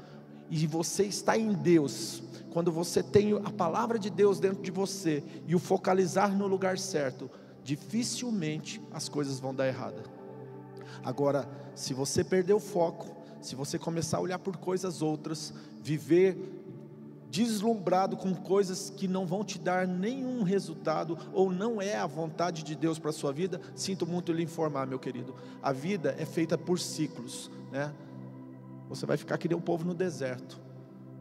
e 0.50 0.66
você 0.66 1.04
está 1.04 1.36
em 1.36 1.52
Deus, 1.52 2.22
quando 2.52 2.72
você 2.72 3.02
tem 3.02 3.34
a 3.36 3.50
palavra 3.50 3.98
de 3.98 4.10
Deus 4.10 4.40
dentro 4.40 4.62
de 4.62 4.70
você 4.70 5.22
e 5.46 5.54
o 5.54 5.58
focalizar 5.58 6.36
no 6.36 6.46
lugar 6.46 6.78
certo, 6.78 7.30
dificilmente 7.62 8.80
as 8.92 9.08
coisas 9.08 9.38
vão 9.38 9.54
dar 9.54 9.68
errada. 9.68 10.02
Agora, 11.04 11.48
se 11.74 11.94
você 11.94 12.24
perder 12.24 12.52
o 12.52 12.60
foco, 12.60 13.16
se 13.40 13.54
você 13.54 13.78
começar 13.78 14.18
a 14.18 14.20
olhar 14.20 14.38
por 14.38 14.56
coisas 14.56 15.00
outras, 15.00 15.52
viver 15.80 16.59
deslumbrado 17.30 18.16
com 18.16 18.34
coisas 18.34 18.90
que 18.90 19.06
não 19.06 19.24
vão 19.24 19.44
te 19.44 19.58
dar 19.58 19.86
nenhum 19.86 20.42
resultado 20.42 21.16
ou 21.32 21.52
não 21.52 21.80
é 21.80 21.96
a 21.96 22.06
vontade 22.06 22.62
de 22.62 22.74
Deus 22.74 22.98
para 22.98 23.10
a 23.10 23.12
sua 23.12 23.32
vida, 23.32 23.60
sinto 23.74 24.06
muito 24.06 24.32
lhe 24.32 24.42
informar, 24.42 24.86
meu 24.86 24.98
querido. 24.98 25.34
A 25.62 25.72
vida 25.72 26.14
é 26.18 26.26
feita 26.26 26.58
por 26.58 26.78
ciclos, 26.78 27.50
né? 27.70 27.94
Você 28.88 29.06
vai 29.06 29.16
ficar 29.16 29.38
que 29.38 29.48
nem 29.48 29.56
o 29.56 29.60
povo 29.60 29.84
no 29.84 29.94
deserto 29.94 30.60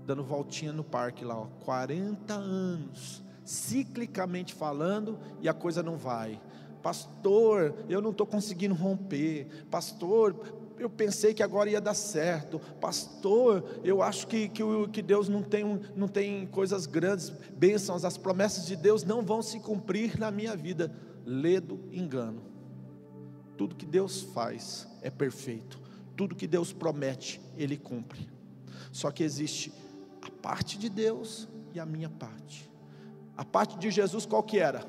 dando 0.09 0.23
voltinha 0.23 0.73
no 0.73 0.83
parque 0.83 1.23
lá, 1.23 1.37
ó, 1.37 1.45
40 1.63 2.33
anos, 2.33 3.23
ciclicamente 3.45 4.55
falando, 4.55 5.19
e 5.39 5.47
a 5.47 5.53
coisa 5.53 5.83
não 5.83 5.97
vai. 5.97 6.41
Pastor, 6.81 7.75
eu 7.87 8.01
não 8.01 8.09
estou 8.09 8.25
conseguindo 8.25 8.73
romper. 8.73 9.67
Pastor, 9.69 10.33
eu 10.79 10.89
pensei 10.89 11.33
que 11.33 11.43
agora 11.43 11.69
ia 11.69 11.81
dar 11.81 11.93
certo. 11.93 12.59
Pastor, 12.79 13.81
eu 13.83 14.01
acho 14.01 14.25
que, 14.27 14.47
que, 14.47 14.63
que 14.91 15.01
Deus 15.01 15.27
não 15.27 15.43
tem, 15.43 15.79
não 15.95 16.07
tem 16.07 16.47
coisas 16.47 16.85
grandes, 16.85 17.29
bênçãos, 17.29 18.05
as 18.05 18.17
promessas 18.17 18.65
de 18.65 18.75
Deus 18.75 19.03
não 19.03 19.21
vão 19.21 19.41
se 19.41 19.59
cumprir 19.59 20.17
na 20.17 20.31
minha 20.31 20.55
vida. 20.55 20.95
Ledo 21.25 21.79
engano. 21.91 22.41
Tudo 23.57 23.75
que 23.75 23.85
Deus 23.85 24.21
faz 24.21 24.87
é 25.01 25.09
perfeito. 25.09 25.79
Tudo 26.15 26.35
que 26.35 26.47
Deus 26.47 26.71
promete, 26.71 27.41
Ele 27.57 27.77
cumpre. 27.77 28.29
Só 28.91 29.11
que 29.11 29.23
existe 29.23 29.73
a 30.21 30.29
parte 30.29 30.77
de 30.77 30.89
Deus 30.89 31.47
e 31.73 31.79
a 31.79 31.85
minha 31.85 32.09
parte. 32.09 32.69
A 33.35 33.43
parte 33.43 33.77
de 33.77 33.91
Jesus 33.91 34.25
qual 34.25 34.43
que 34.43 34.59
era? 34.59 34.83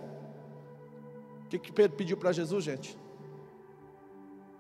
O 1.45 1.49
que, 1.49 1.59
que 1.59 1.73
Pedro 1.73 1.97
pediu 1.97 2.17
para 2.17 2.33
Jesus, 2.33 2.65
gente? 2.65 2.97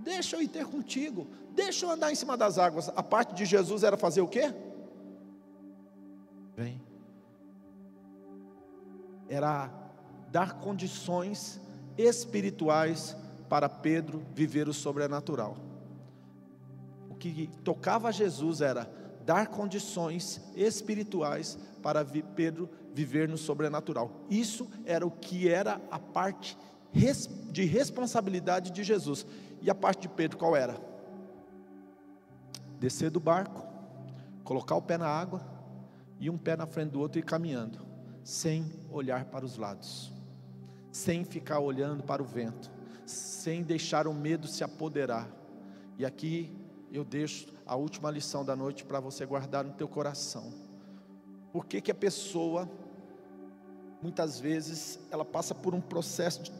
Deixa 0.01 0.37
eu 0.37 0.43
ir 0.43 0.49
ter 0.49 0.67
contigo, 0.67 1.27
deixa 1.55 1.85
eu 1.85 1.91
andar 1.91 2.11
em 2.11 2.15
cima 2.15 2.37
das 2.37 2.59
águas. 2.59 2.89
A 2.89 3.03
parte 3.03 3.35
de 3.35 3.45
Jesus 3.45 3.83
era 3.83 3.97
fazer 3.97 4.21
o 4.23 4.29
quê? 4.29 4.53
Vem. 6.57 6.81
Era 9.29 9.71
dar 10.31 10.55
condições 10.55 11.61
espirituais 11.99 13.17
para 13.49 13.69
Pedro 13.69 14.23
viver 14.33 14.69
o 14.69 14.73
sobrenatural. 14.73 15.57
O 17.09 17.15
que 17.15 17.51
tocava 17.63 18.09
a 18.09 18.13
Jesus 18.13 18.61
era 18.61 18.91
dar 19.27 19.49
condições 19.49 20.41
espirituais 20.57 21.59
para 21.83 22.05
Pedro 22.05 22.71
viver 22.95 23.29
no 23.29 23.37
sobrenatural. 23.37 24.11
Isso 24.31 24.69
era 24.85 25.07
o 25.07 25.11
que 25.11 25.49
era 25.49 25.81
a 25.91 25.99
parte 25.99 26.57
de 27.53 27.65
responsabilidade 27.65 28.71
de 28.71 28.83
Jesus. 28.83 29.27
E 29.61 29.71
a 29.71 29.75
parte 29.75 30.03
de 30.03 30.09
Pedro 30.09 30.39
qual 30.39 30.57
era? 30.57 30.77
Descer 32.79 33.11
do 33.11 33.21
barco, 33.21 33.67
colocar 34.43 34.75
o 34.75 34.83
pé 34.83 34.97
na 34.97 35.07
água 35.07 35.43
e 36.19 36.31
um 36.31 36.39
pé 36.39 36.57
na 36.57 36.67
frente 36.67 36.91
do 36.91 37.01
outro 37.01 37.19
e 37.19 37.21
ir 37.21 37.25
caminhando, 37.25 37.79
sem 38.25 38.73
olhar 38.91 39.27
para 39.27 39.45
os 39.45 39.57
lados, 39.57 40.13
sem 40.91 41.25
ficar 41.25 41.61
olhando 41.61 42.03
para 42.03 42.23
o 42.23 42.25
vento, 42.25 42.71
sem 43.05 43.63
deixar 43.63 44.07
o 44.07 44.15
medo 44.15 44.47
se 44.47 44.65
apoderar. 44.65 45.29
E 45.99 46.07
aqui 46.07 46.57
eu 46.91 47.05
deixo 47.05 47.49
a 47.67 47.77
última 47.77 48.11
lição 48.11 48.45
da 48.45 48.57
noite 48.57 48.85
para 48.85 48.99
você 48.99 49.25
guardar 49.25 49.65
no 49.65 49.73
teu 49.73 49.87
coração. 49.87 50.53
Por 51.53 51.67
que, 51.67 51.81
que 51.81 51.91
a 51.91 51.95
pessoa, 51.95 52.69
muitas 54.03 54.41
vezes, 54.41 54.99
ela 55.11 55.25
passa 55.25 55.55
por 55.55 55.75
um 55.75 55.81
processo 55.81 56.43
de 56.43 56.53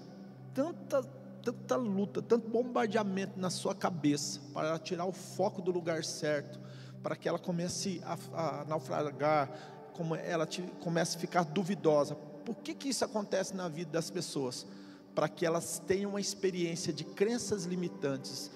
tanta, 0.53 1.03
tanta 1.43 1.77
luta, 1.77 2.23
tanto 2.23 2.49
bombardeamento 2.49 3.39
na 3.39 3.51
sua 3.51 3.75
cabeça, 3.75 4.41
para 4.53 4.79
tirar 4.79 5.07
o 5.07 5.13
foco 5.13 5.61
do 5.63 5.71
lugar 5.71 6.05
certo, 6.05 6.61
para 7.03 7.17
que 7.17 7.29
ela 7.29 7.39
comece 7.39 8.03
a, 8.05 8.61
a 8.61 8.65
naufragar, 8.65 9.51
como 9.95 10.15
ela 10.15 10.47
te, 10.47 10.63
comece 10.81 11.17
a 11.17 11.21
ficar 11.21 11.45
duvidosa. 11.45 12.15
Por 12.15 12.55
que, 12.57 12.75
que 12.75 12.89
isso 12.89 13.05
acontece 13.05 13.55
na 13.55 13.69
vida 13.69 13.91
das 13.91 14.11
pessoas? 14.11 14.67
Para 15.15 15.29
que 15.29 15.45
elas 15.45 15.79
tenham 15.87 16.11
uma 16.11 16.21
experiência 16.21 16.93
de 16.93 17.05
crenças 17.05 17.65
limitantes, 17.65 18.51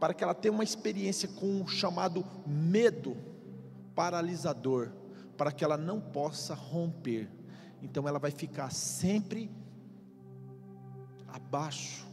para 0.00 0.12
que 0.12 0.24
ela 0.24 0.34
tenha 0.34 0.52
uma 0.52 0.64
experiência 0.64 1.28
com 1.28 1.62
o 1.62 1.68
chamado 1.68 2.24
medo 2.46 3.16
paralisador, 3.94 4.90
para 5.36 5.52
que 5.52 5.64
ela 5.64 5.76
não 5.76 6.00
possa 6.00 6.54
romper. 6.54 7.28
Então 7.82 8.06
ela 8.08 8.18
vai 8.18 8.30
ficar 8.30 8.70
sempre 8.70 9.50
abaixo 11.28 12.11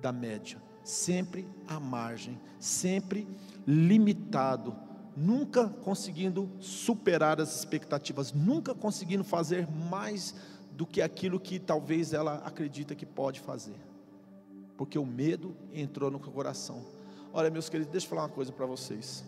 da 0.00 0.12
média, 0.12 0.60
sempre 0.82 1.46
à 1.66 1.78
margem, 1.78 2.38
sempre 2.58 3.26
limitado, 3.66 4.76
nunca 5.16 5.68
conseguindo 5.68 6.50
superar 6.60 7.40
as 7.40 7.58
expectativas, 7.58 8.32
nunca 8.32 8.74
conseguindo 8.74 9.24
fazer 9.24 9.68
mais 9.68 10.34
do 10.72 10.86
que 10.86 11.02
aquilo 11.02 11.40
que 11.40 11.58
talvez 11.58 12.12
ela 12.12 12.36
acredita 12.44 12.94
que 12.94 13.04
pode 13.04 13.40
fazer, 13.40 13.76
porque 14.76 14.98
o 14.98 15.04
medo 15.04 15.56
entrou 15.72 16.10
no 16.10 16.20
coração. 16.20 16.84
Olha, 17.32 17.50
meus 17.50 17.68
queridos, 17.68 17.90
deixa 17.90 18.06
eu 18.06 18.10
falar 18.10 18.22
uma 18.22 18.28
coisa 18.28 18.52
para 18.52 18.64
vocês. 18.64 19.24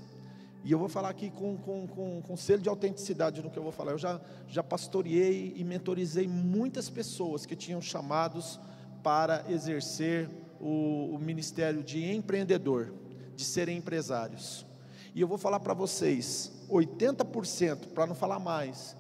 E 0.63 0.73
eu 0.73 0.79
vou 0.79 0.89
falar 0.89 1.09
aqui 1.09 1.31
com, 1.31 1.57
com, 1.57 1.87
com, 1.89 2.23
com 2.23 2.37
selo 2.37 2.61
de 2.61 2.69
autenticidade 2.69 3.43
no 3.43 3.51
que 3.51 3.59
eu 3.59 3.63
vou 3.63 3.73
falar. 3.73 3.93
Eu 3.93 3.99
já, 3.99 4.21
já 4.47 4.63
pastoreei 4.63 5.55
e 5.57 5.65
mentorizei 5.65 6.29
muitas 6.29 6.91
pessoas 6.91 7.47
que 7.47 7.57
tinham 7.57 7.81
chamados 7.81 8.61
para 9.03 9.45
exercer 9.51 10.29
o, 10.61 11.15
o 11.15 11.19
ministério 11.19 11.83
de 11.83 12.13
empreendedor, 12.13 12.93
de 13.35 13.45
serem 13.45 13.79
empresários. 13.79 14.67
E 15.15 15.21
eu 15.21 15.27
vou 15.27 15.39
falar 15.39 15.61
para 15.61 15.75
vocês: 15.75 16.53
80%, 16.69 17.89
para 17.95 18.07
não 18.07 18.15
falar 18.15 18.39
mais, 18.39 18.97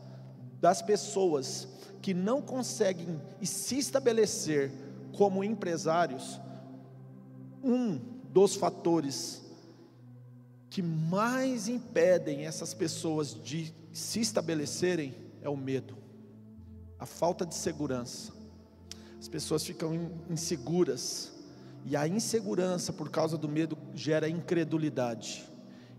das 0.60 0.82
pessoas 0.82 1.68
que 2.02 2.14
não 2.14 2.40
conseguem 2.40 3.20
se 3.42 3.78
estabelecer 3.78 4.72
como 5.16 5.44
empresários, 5.44 6.40
um 7.62 8.00
dos 8.32 8.54
fatores 8.54 9.42
que 10.70 10.82
mais 10.82 11.68
impedem 11.68 12.46
essas 12.46 12.72
pessoas 12.72 13.34
de 13.42 13.74
se 13.92 14.20
estabelecerem 14.20 15.14
é 15.42 15.48
o 15.48 15.56
medo, 15.56 15.96
a 16.98 17.04
falta 17.04 17.44
de 17.44 17.54
segurança. 17.54 18.32
As 19.18 19.28
pessoas 19.28 19.64
ficam 19.64 20.12
inseguras, 20.30 21.32
e 21.84 21.96
a 21.96 22.06
insegurança 22.06 22.92
por 22.92 23.10
causa 23.10 23.36
do 23.36 23.48
medo 23.48 23.76
gera 23.94 24.28
incredulidade. 24.28 25.44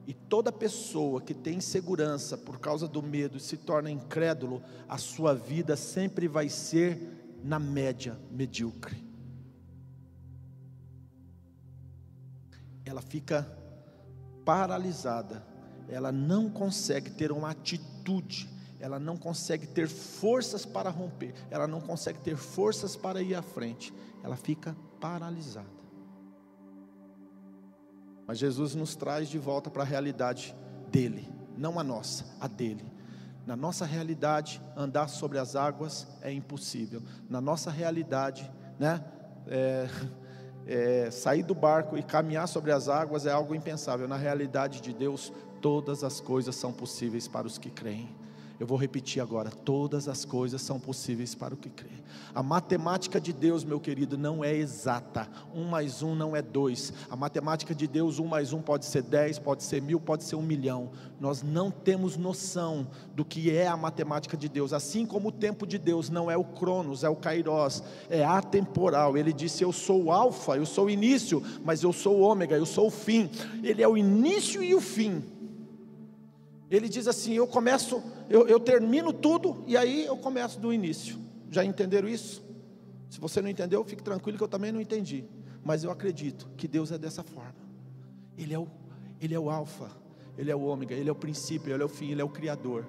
E 0.08 0.14
toda 0.14 0.52
pessoa 0.52 1.22
que 1.22 1.34
tem 1.34 1.58
insegurança 1.58 2.38
por 2.38 2.60
causa 2.60 2.88
do 2.88 3.02
medo 3.04 3.40
se 3.40 3.58
torna 3.58 3.90
incrédulo, 3.90 4.62
a 4.90 4.98
sua 4.98 5.34
vida 5.34 5.76
sempre 5.76 6.28
vai 6.28 6.50
ser 6.50 7.00
na 7.44 7.60
média 7.60 8.18
medíocre. 8.32 9.12
ela 12.92 13.02
fica 13.02 13.48
paralisada, 14.46 15.44
ela 15.88 16.12
não 16.12 16.50
consegue 16.50 17.10
ter 17.12 17.32
uma 17.32 17.52
atitude, 17.52 18.50
ela 18.80 19.00
não 19.00 19.18
consegue 19.18 19.68
ter 19.68 19.88
forças 19.88 20.66
para 20.66 20.90
romper, 20.90 21.34
ela 21.50 21.68
não 21.68 21.80
consegue 21.80 22.20
ter 22.20 22.36
forças 22.36 22.96
para 22.96 23.22
ir 23.22 23.36
à 23.36 23.42
frente, 23.42 23.94
ela 24.24 24.36
fica 24.36 24.76
paralisada. 24.76 24.91
Mas 28.28 28.38
Jesus 28.38 28.76
nos 28.76 28.96
traz 28.96 29.28
de 29.28 29.38
volta 29.38 29.70
para 29.70 29.84
a 29.84 29.86
realidade 29.86 30.56
dele, 30.90 31.28
não 31.58 31.80
a 31.80 31.84
nossa, 31.84 32.26
a 32.40 32.48
dele. 32.48 32.86
Na 33.46 33.56
nossa 33.56 33.86
realidade, 33.86 34.62
andar 34.76 35.08
sobre 35.08 35.38
as 35.40 35.56
águas 35.56 36.08
é 36.22 36.32
impossível. 36.32 37.02
Na 37.30 37.42
nossa 37.42 37.72
realidade, 37.72 38.50
né, 38.80 39.04
é, 39.48 39.90
é, 40.68 41.12
sair 41.12 41.44
do 41.44 41.56
barco 41.56 41.98
e 41.98 42.04
caminhar 42.04 42.48
sobre 42.48 42.72
as 42.72 42.88
águas 42.88 43.26
é 43.26 43.32
algo 43.32 43.56
impensável. 43.56 44.08
Na 44.08 44.18
realidade 44.18 44.80
de 44.80 44.94
Deus, 44.94 45.34
todas 45.60 46.04
as 46.04 46.20
coisas 46.20 46.56
são 46.56 46.72
possíveis 46.72 47.28
para 47.28 47.48
os 47.48 47.58
que 47.58 47.70
creem. 47.70 48.21
Eu 48.62 48.68
vou 48.68 48.78
repetir 48.78 49.20
agora: 49.20 49.50
todas 49.50 50.08
as 50.08 50.24
coisas 50.24 50.62
são 50.62 50.80
possíveis 50.80 51.34
para 51.34 51.56
o 51.56 51.58
que 51.58 51.68
crê. 51.68 51.90
A 52.32 52.44
matemática 52.44 53.20
de 53.20 53.34
Deus, 53.34 53.64
meu 53.64 53.80
querido, 53.80 54.20
não 54.20 54.44
é 54.44 54.56
exata. 54.56 55.28
Um 55.52 55.64
mais 55.64 56.04
um 56.04 56.14
não 56.14 56.36
é 56.36 56.44
dois. 56.44 56.94
A 57.10 57.16
matemática 57.16 57.74
de 57.74 57.88
Deus, 57.88 58.20
um 58.20 58.28
mais 58.28 58.54
um 58.54 58.62
pode 58.62 58.86
ser 58.86 59.02
dez, 59.02 59.40
pode 59.40 59.64
ser 59.64 59.82
mil, 59.82 60.00
pode 60.00 60.24
ser 60.26 60.36
um 60.36 60.44
milhão. 60.44 60.92
Nós 61.20 61.42
não 61.42 61.72
temos 61.72 62.18
noção 62.18 62.88
do 63.16 63.26
que 63.26 63.50
é 63.50 63.66
a 63.66 63.76
matemática 63.76 64.38
de 64.38 64.48
Deus. 64.48 64.74
Assim 64.74 65.08
como 65.08 65.30
o 65.30 65.32
tempo 65.32 65.66
de 65.66 65.80
Deus 65.80 66.12
não 66.12 66.30
é 66.30 66.38
o 66.38 66.44
Cronos, 66.44 67.04
é 67.04 67.10
o 67.10 67.16
Kairos, 67.16 67.82
é 68.12 68.24
atemporal. 68.24 69.18
Ele 69.18 69.34
disse: 69.34 69.64
Eu 69.64 69.72
sou 69.72 70.04
o 70.04 70.12
Alfa, 70.12 70.56
eu 70.56 70.68
sou 70.68 70.86
o 70.86 70.90
início, 70.92 71.42
mas 71.66 71.82
eu 71.82 71.92
sou 71.92 72.20
o 72.20 72.22
Ômega, 72.22 72.56
eu 72.56 72.68
sou 72.68 72.86
o 72.86 72.92
fim. 72.92 73.28
Ele 73.64 73.82
é 73.82 73.88
o 73.88 73.98
início 73.98 74.62
e 74.62 74.76
o 74.76 74.80
fim. 74.80 75.41
Ele 76.72 76.88
diz 76.88 77.06
assim: 77.06 77.34
Eu 77.34 77.46
começo, 77.46 78.02
eu, 78.30 78.48
eu 78.48 78.60
termino 78.60 79.12
tudo 79.12 79.62
e 79.68 79.76
aí 79.76 80.06
eu 80.06 80.16
começo 80.16 80.58
do 80.58 80.72
início. 80.72 81.20
Já 81.52 81.66
entenderam 81.66 82.08
isso? 82.08 82.42
Se 83.10 83.20
você 83.20 83.42
não 83.42 83.50
entendeu, 83.50 83.84
fique 83.84 84.02
tranquilo 84.02 84.38
que 84.38 84.44
eu 84.44 84.48
também 84.48 84.72
não 84.72 84.80
entendi. 84.80 85.26
Mas 85.66 85.84
eu 85.84 85.92
acredito 85.92 86.50
que 86.56 86.70
Deus 86.70 86.92
é 86.94 86.98
dessa 86.98 87.24
forma. 87.24 87.54
Ele 88.38 88.54
é 88.54 88.58
o, 88.58 88.68
ele 89.20 89.36
é 89.36 89.40
o 89.40 89.50
Alfa, 89.50 89.92
Ele 90.38 90.50
é 90.50 90.56
o 90.56 90.62
Ômega, 90.62 90.96
Ele 90.96 91.10
é 91.10 91.12
o 91.12 91.16
princípio, 91.16 91.74
Ele 91.74 91.84
é 91.84 91.86
o 91.86 91.90
fim, 91.90 92.12
Ele 92.12 92.22
é 92.22 92.24
o 92.24 92.30
Criador. 92.30 92.86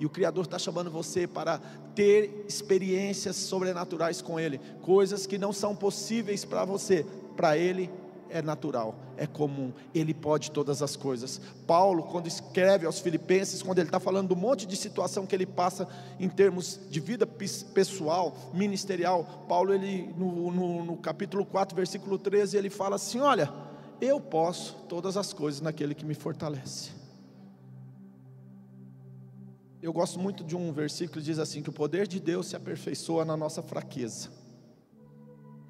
E 0.00 0.04
o 0.04 0.10
Criador 0.10 0.44
está 0.44 0.58
chamando 0.58 0.90
você 0.90 1.28
para 1.28 1.58
ter 1.94 2.44
experiências 2.48 3.36
sobrenaturais 3.36 4.20
com 4.20 4.40
Ele, 4.40 4.60
coisas 4.82 5.26
que 5.26 5.38
não 5.38 5.52
são 5.52 5.76
possíveis 5.76 6.44
para 6.44 6.64
você, 6.64 7.06
para 7.36 7.56
Ele 7.56 7.88
é 8.32 8.40
natural, 8.40 8.94
é 9.16 9.26
comum, 9.26 9.72
Ele 9.94 10.14
pode 10.14 10.50
todas 10.50 10.82
as 10.82 10.96
coisas. 10.96 11.40
Paulo, 11.66 12.04
quando 12.04 12.26
escreve 12.26 12.86
aos 12.86 12.98
Filipenses, 12.98 13.62
quando 13.62 13.78
ele 13.78 13.88
está 13.88 14.00
falando 14.00 14.28
do 14.28 14.36
monte 14.36 14.66
de 14.66 14.76
situação 14.76 15.26
que 15.26 15.34
ele 15.34 15.46
passa 15.46 15.86
em 16.18 16.28
termos 16.28 16.80
de 16.90 16.98
vida 16.98 17.26
pessoal, 17.26 18.36
ministerial, 18.54 19.44
Paulo, 19.48 19.74
ele, 19.74 20.12
no, 20.16 20.50
no, 20.50 20.84
no 20.84 20.96
capítulo 20.96 21.44
4, 21.44 21.76
versículo 21.76 22.18
13, 22.18 22.56
ele 22.56 22.70
fala 22.70 22.96
assim: 22.96 23.20
Olha, 23.20 23.52
eu 24.00 24.18
posso 24.20 24.74
todas 24.88 25.16
as 25.16 25.32
coisas 25.32 25.60
naquele 25.60 25.94
que 25.94 26.04
me 26.04 26.14
fortalece. 26.14 26.90
Eu 29.82 29.92
gosto 29.92 30.18
muito 30.18 30.44
de 30.44 30.56
um 30.56 30.72
versículo 30.72 31.20
que 31.20 31.26
diz 31.26 31.38
assim: 31.38 31.62
que 31.62 31.70
o 31.70 31.72
poder 31.72 32.06
de 32.06 32.18
Deus 32.20 32.46
se 32.46 32.56
aperfeiçoa 32.56 33.24
na 33.24 33.36
nossa 33.36 33.62
fraqueza. 33.62 34.41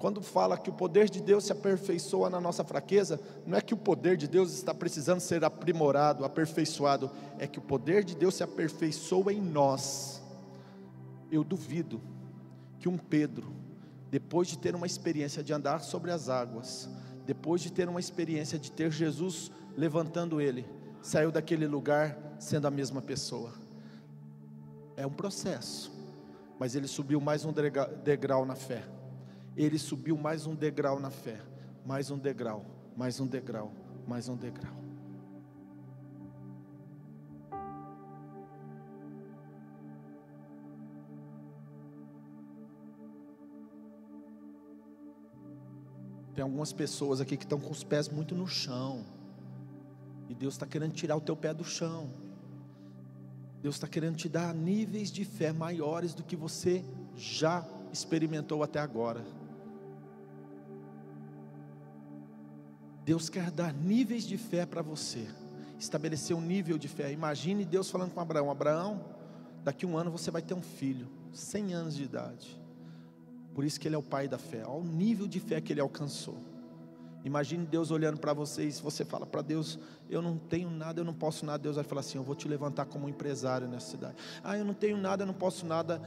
Quando 0.03 0.21
fala 0.21 0.57
que 0.57 0.69
o 0.69 0.73
poder 0.73 1.09
de 1.09 1.21
Deus 1.21 1.45
se 1.45 1.53
aperfeiçoa 1.53 2.29
na 2.29 2.41
nossa 2.41 2.61
fraqueza, 2.61 3.17
não 3.47 3.57
é 3.57 3.61
que 3.61 3.73
o 3.73 3.77
poder 3.77 4.17
de 4.17 4.27
Deus 4.27 4.51
está 4.51 4.73
precisando 4.73 5.21
ser 5.21 5.45
aprimorado, 5.45 6.25
aperfeiçoado, 6.25 7.09
é 7.39 7.47
que 7.47 7.57
o 7.57 7.61
poder 7.61 8.03
de 8.03 8.13
Deus 8.13 8.35
se 8.35 8.43
aperfeiçoa 8.43 9.31
em 9.31 9.39
nós. 9.39 10.21
Eu 11.31 11.41
duvido 11.41 12.01
que 12.81 12.89
um 12.89 12.97
Pedro, 12.97 13.53
depois 14.11 14.49
de 14.49 14.57
ter 14.57 14.75
uma 14.75 14.85
experiência 14.85 15.41
de 15.41 15.53
andar 15.53 15.79
sobre 15.79 16.11
as 16.11 16.27
águas, 16.27 16.89
depois 17.25 17.61
de 17.61 17.71
ter 17.71 17.87
uma 17.87 18.01
experiência 18.01 18.59
de 18.59 18.73
ter 18.73 18.91
Jesus 18.91 19.53
levantando 19.77 20.41
ele, 20.41 20.65
saiu 21.01 21.31
daquele 21.31 21.65
lugar 21.65 22.17
sendo 22.39 22.67
a 22.67 22.69
mesma 22.69 23.01
pessoa. 23.01 23.53
É 24.97 25.07
um 25.07 25.13
processo, 25.13 25.93
mas 26.59 26.75
ele 26.75 26.89
subiu 26.89 27.21
mais 27.21 27.45
um 27.45 27.53
degrau 28.03 28.45
na 28.45 28.55
fé 28.55 28.83
ele 29.55 29.77
subiu 29.77 30.17
mais 30.17 30.47
um 30.47 30.55
degrau 30.55 30.99
na 30.99 31.09
fé, 31.09 31.39
mais 31.85 32.09
um 32.09 32.17
degrau, 32.17 32.65
mais 32.97 33.19
um 33.19 33.27
degrau, 33.27 33.71
mais 34.07 34.27
um 34.27 34.35
degrau. 34.35 34.73
Tem 46.33 46.41
algumas 46.41 46.73
pessoas 46.73 47.21
aqui 47.21 47.37
que 47.37 47.43
estão 47.43 47.59
com 47.59 47.71
os 47.71 47.83
pés 47.83 48.09
muito 48.09 48.33
no 48.33 48.47
chão. 48.47 49.05
E 50.27 50.33
Deus 50.33 50.55
está 50.55 50.65
querendo 50.65 50.93
tirar 50.93 51.15
o 51.15 51.21
teu 51.21 51.35
pé 51.35 51.53
do 51.53 51.63
chão. 51.63 52.09
Deus 53.61 53.75
está 53.75 53.87
querendo 53.87 54.15
te 54.15 54.27
dar 54.27 54.51
níveis 54.53 55.11
de 55.11 55.23
fé 55.23 55.53
maiores 55.53 56.15
do 56.15 56.23
que 56.23 56.35
você 56.35 56.83
já 57.15 57.63
experimentou 57.91 58.63
até 58.63 58.79
agora. 58.79 59.23
Deus 63.03 63.29
quer 63.29 63.51
dar 63.51 63.73
níveis 63.73 64.23
de 64.23 64.37
fé 64.37 64.65
para 64.65 64.81
você, 64.81 65.27
estabelecer 65.77 66.35
um 66.35 66.41
nível 66.41 66.77
de 66.77 66.87
fé. 66.87 67.11
Imagine 67.11 67.65
Deus 67.65 67.89
falando 67.89 68.11
com 68.11 68.19
Abraão: 68.19 68.49
Abraão, 68.49 69.05
daqui 69.63 69.85
um 69.85 69.97
ano 69.97 70.11
você 70.11 70.31
vai 70.31 70.41
ter 70.41 70.53
um 70.53 70.61
filho, 70.61 71.09
100 71.33 71.73
anos 71.73 71.95
de 71.95 72.03
idade. 72.03 72.61
Por 73.53 73.63
isso 73.63 73.79
que 73.79 73.87
ele 73.87 73.95
é 73.95 73.97
o 73.97 74.03
pai 74.03 74.27
da 74.27 74.37
fé, 74.37 74.63
ao 74.63 74.83
nível 74.83 75.27
de 75.27 75.39
fé 75.39 75.61
que 75.61 75.73
ele 75.73 75.81
alcançou. 75.81 76.37
Imagine 77.23 77.65
Deus 77.65 77.89
olhando 77.89 78.19
para 78.19 78.33
você 78.33 78.65
e 78.65 78.71
se 78.71 78.81
você 78.81 79.05
fala 79.05 79.25
para 79.25 79.41
Deus, 79.41 79.79
eu 80.09 80.21
não 80.21 80.37
tenho 80.37 80.69
nada, 80.69 80.99
eu 80.99 81.05
não 81.05 81.13
posso 81.13 81.45
nada, 81.45 81.59
Deus 81.59 81.75
vai 81.75 81.83
falar 81.83 82.01
assim, 82.01 82.17
eu 82.17 82.23
vou 82.23 82.35
te 82.35 82.49
levantar 82.49 82.85
como 82.85 83.07
empresário 83.07 83.65
nessa 83.65 83.91
cidade. 83.91 84.15
Ah, 84.43 84.57
eu 84.57 84.65
não 84.65 84.73
tenho 84.73 84.97
nada, 84.97 85.23
eu 85.23 85.27
não 85.27 85.33
posso 85.33 85.65
nada, 85.65 86.01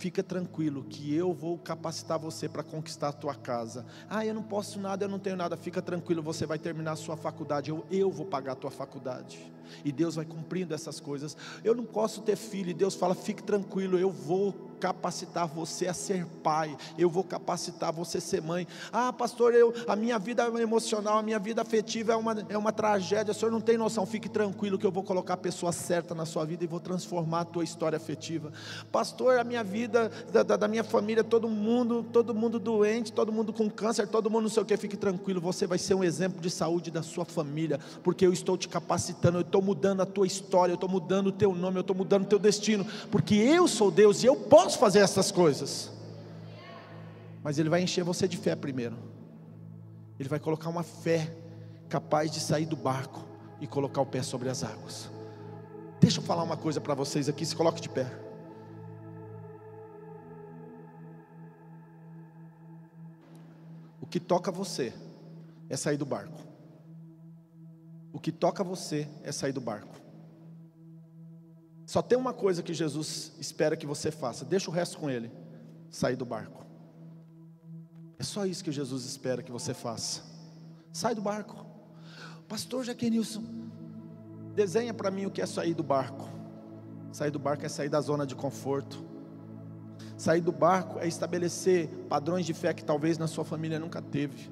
fica 0.00 0.22
tranquilo 0.22 0.82
que 0.88 1.14
eu 1.14 1.30
vou 1.30 1.58
capacitar 1.58 2.18
você 2.18 2.48
para 2.48 2.62
conquistar 2.62 3.08
a 3.08 3.12
tua 3.12 3.34
casa. 3.34 3.84
Ah, 4.08 4.24
eu 4.24 4.32
não 4.32 4.42
posso 4.42 4.80
nada, 4.80 5.04
eu 5.04 5.08
não 5.10 5.18
tenho 5.18 5.36
nada, 5.36 5.58
fica 5.58 5.82
tranquilo, 5.82 6.22
você 6.22 6.46
vai 6.46 6.58
terminar 6.58 6.92
a 6.92 6.96
sua 6.96 7.18
faculdade, 7.18 7.68
eu, 7.68 7.84
eu 7.90 8.10
vou 8.10 8.24
pagar 8.24 8.52
a 8.52 8.56
tua 8.56 8.70
faculdade. 8.70 9.52
E 9.84 9.92
Deus 9.92 10.14
vai 10.14 10.24
cumprindo 10.24 10.72
essas 10.72 10.98
coisas. 11.00 11.36
Eu 11.62 11.74
não 11.74 11.84
posso 11.84 12.22
ter 12.22 12.34
filho, 12.34 12.70
e 12.70 12.74
Deus 12.74 12.94
fala: 12.94 13.14
fique 13.14 13.42
tranquilo, 13.42 13.98
eu 13.98 14.10
vou 14.10 14.69
capacitar 14.80 15.46
você 15.46 15.86
a 15.86 15.94
ser 15.94 16.26
pai, 16.42 16.76
eu 16.98 17.10
vou 17.10 17.22
capacitar 17.22 17.92
você 17.92 18.18
a 18.18 18.20
ser 18.20 18.40
mãe. 18.40 18.66
Ah, 18.90 19.12
pastor, 19.12 19.54
eu, 19.54 19.74
a 19.86 19.94
minha 19.94 20.18
vida 20.18 20.46
emocional, 20.60 21.18
a 21.18 21.22
minha 21.22 21.38
vida 21.38 21.60
afetiva 21.60 22.12
é 22.14 22.16
uma, 22.16 22.36
é 22.48 22.56
uma 22.56 22.72
tragédia, 22.72 23.32
o 23.32 23.34
senhor 23.34 23.52
não 23.52 23.60
tem 23.60 23.76
noção, 23.76 24.06
fique 24.06 24.28
tranquilo 24.28 24.78
que 24.78 24.86
eu 24.86 24.90
vou 24.90 25.02
colocar 25.02 25.34
a 25.34 25.36
pessoa 25.36 25.70
certa 25.70 26.14
na 26.14 26.24
sua 26.24 26.44
vida 26.44 26.64
e 26.64 26.66
vou 26.66 26.80
transformar 26.80 27.40
a 27.40 27.44
tua 27.44 27.62
história 27.62 27.96
afetiva. 27.96 28.52
Pastor, 28.90 29.38
a 29.38 29.44
minha 29.44 29.62
vida, 29.62 30.10
da, 30.32 30.42
da, 30.42 30.56
da 30.56 30.68
minha 30.68 30.82
família, 30.82 31.22
todo 31.22 31.48
mundo, 31.48 32.04
todo 32.10 32.34
mundo 32.34 32.58
doente, 32.58 33.12
todo 33.12 33.30
mundo 33.30 33.52
com 33.52 33.68
câncer, 33.68 34.08
todo 34.08 34.30
mundo 34.30 34.44
não 34.44 34.50
sei 34.50 34.62
o 34.62 34.66
que, 34.66 34.76
fique 34.76 34.96
tranquilo, 34.96 35.40
você 35.40 35.66
vai 35.66 35.78
ser 35.78 35.94
um 35.94 36.02
exemplo 36.02 36.40
de 36.40 36.48
saúde 36.48 36.90
da 36.90 37.02
sua 37.02 37.24
família, 37.24 37.78
porque 38.02 38.26
eu 38.26 38.32
estou 38.32 38.56
te 38.56 38.68
capacitando, 38.68 39.38
eu 39.38 39.42
estou 39.42 39.60
mudando 39.60 40.00
a 40.00 40.06
tua 40.06 40.26
história, 40.26 40.72
eu 40.72 40.76
estou 40.76 40.88
mudando 40.88 41.26
o 41.26 41.32
teu 41.32 41.54
nome, 41.54 41.76
eu 41.76 41.82
estou 41.82 41.94
mudando 41.94 42.24
o 42.24 42.26
teu 42.26 42.38
destino, 42.38 42.86
porque 43.10 43.34
eu 43.34 43.68
sou 43.68 43.90
Deus 43.90 44.22
e 44.22 44.26
eu 44.26 44.36
posso 44.36 44.69
posso 44.70 44.78
fazer 44.78 45.00
essas 45.00 45.32
coisas. 45.32 45.90
Mas 47.42 47.58
Ele 47.58 47.68
vai 47.68 47.82
encher 47.82 48.04
você 48.04 48.28
de 48.28 48.36
fé 48.36 48.54
primeiro. 48.54 48.96
Ele 50.16 50.28
vai 50.28 50.38
colocar 50.38 50.68
uma 50.68 50.84
fé 50.84 51.34
capaz 51.88 52.30
de 52.30 52.38
sair 52.38 52.66
do 52.66 52.76
barco 52.76 53.26
e 53.60 53.66
colocar 53.66 54.00
o 54.00 54.06
pé 54.06 54.22
sobre 54.22 54.48
as 54.48 54.62
águas. 54.62 55.10
Deixa 56.00 56.20
eu 56.20 56.22
falar 56.22 56.44
uma 56.44 56.56
coisa 56.56 56.80
para 56.80 56.94
vocês 56.94 57.28
aqui, 57.28 57.44
se 57.44 57.56
coloque 57.56 57.80
de 57.80 57.88
pé. 57.88 58.06
O 64.00 64.06
que 64.06 64.20
toca 64.20 64.52
você 64.52 64.92
é 65.68 65.76
sair 65.76 65.96
do 65.96 66.06
barco. 66.06 66.38
O 68.12 68.20
que 68.20 68.30
toca 68.30 68.62
você 68.62 69.08
é 69.24 69.32
sair 69.32 69.52
do 69.52 69.60
barco. 69.60 70.09
Só 71.90 72.00
tem 72.00 72.16
uma 72.16 72.32
coisa 72.32 72.62
que 72.62 72.72
Jesus 72.72 73.32
espera 73.40 73.76
que 73.76 73.84
você 73.84 74.12
faça: 74.12 74.44
deixa 74.44 74.70
o 74.70 74.72
resto 74.72 74.96
com 74.96 75.10
Ele, 75.10 75.28
sair 75.90 76.14
do 76.14 76.24
barco. 76.24 76.64
É 78.16 78.22
só 78.22 78.46
isso 78.46 78.62
que 78.62 78.70
Jesus 78.70 79.04
espera 79.04 79.42
que 79.42 79.50
você 79.50 79.74
faça. 79.74 80.22
Sai 80.92 81.16
do 81.16 81.20
barco. 81.20 81.66
Pastor 82.48 82.84
Jaquenilson, 82.84 83.42
desenha 84.54 84.94
para 84.94 85.10
mim 85.10 85.26
o 85.26 85.32
que 85.32 85.42
é 85.42 85.46
sair 85.46 85.74
do 85.74 85.82
barco. 85.82 86.28
Sair 87.10 87.32
do 87.32 87.40
barco 87.40 87.66
é 87.66 87.68
sair 87.68 87.88
da 87.88 88.00
zona 88.00 88.24
de 88.24 88.36
conforto. 88.36 89.04
Sair 90.16 90.42
do 90.42 90.52
barco 90.52 91.00
é 91.00 91.08
estabelecer 91.08 91.88
padrões 92.08 92.46
de 92.46 92.54
fé 92.54 92.72
que 92.72 92.84
talvez 92.84 93.18
na 93.18 93.26
sua 93.26 93.44
família 93.44 93.80
nunca 93.80 94.00
teve. 94.00 94.48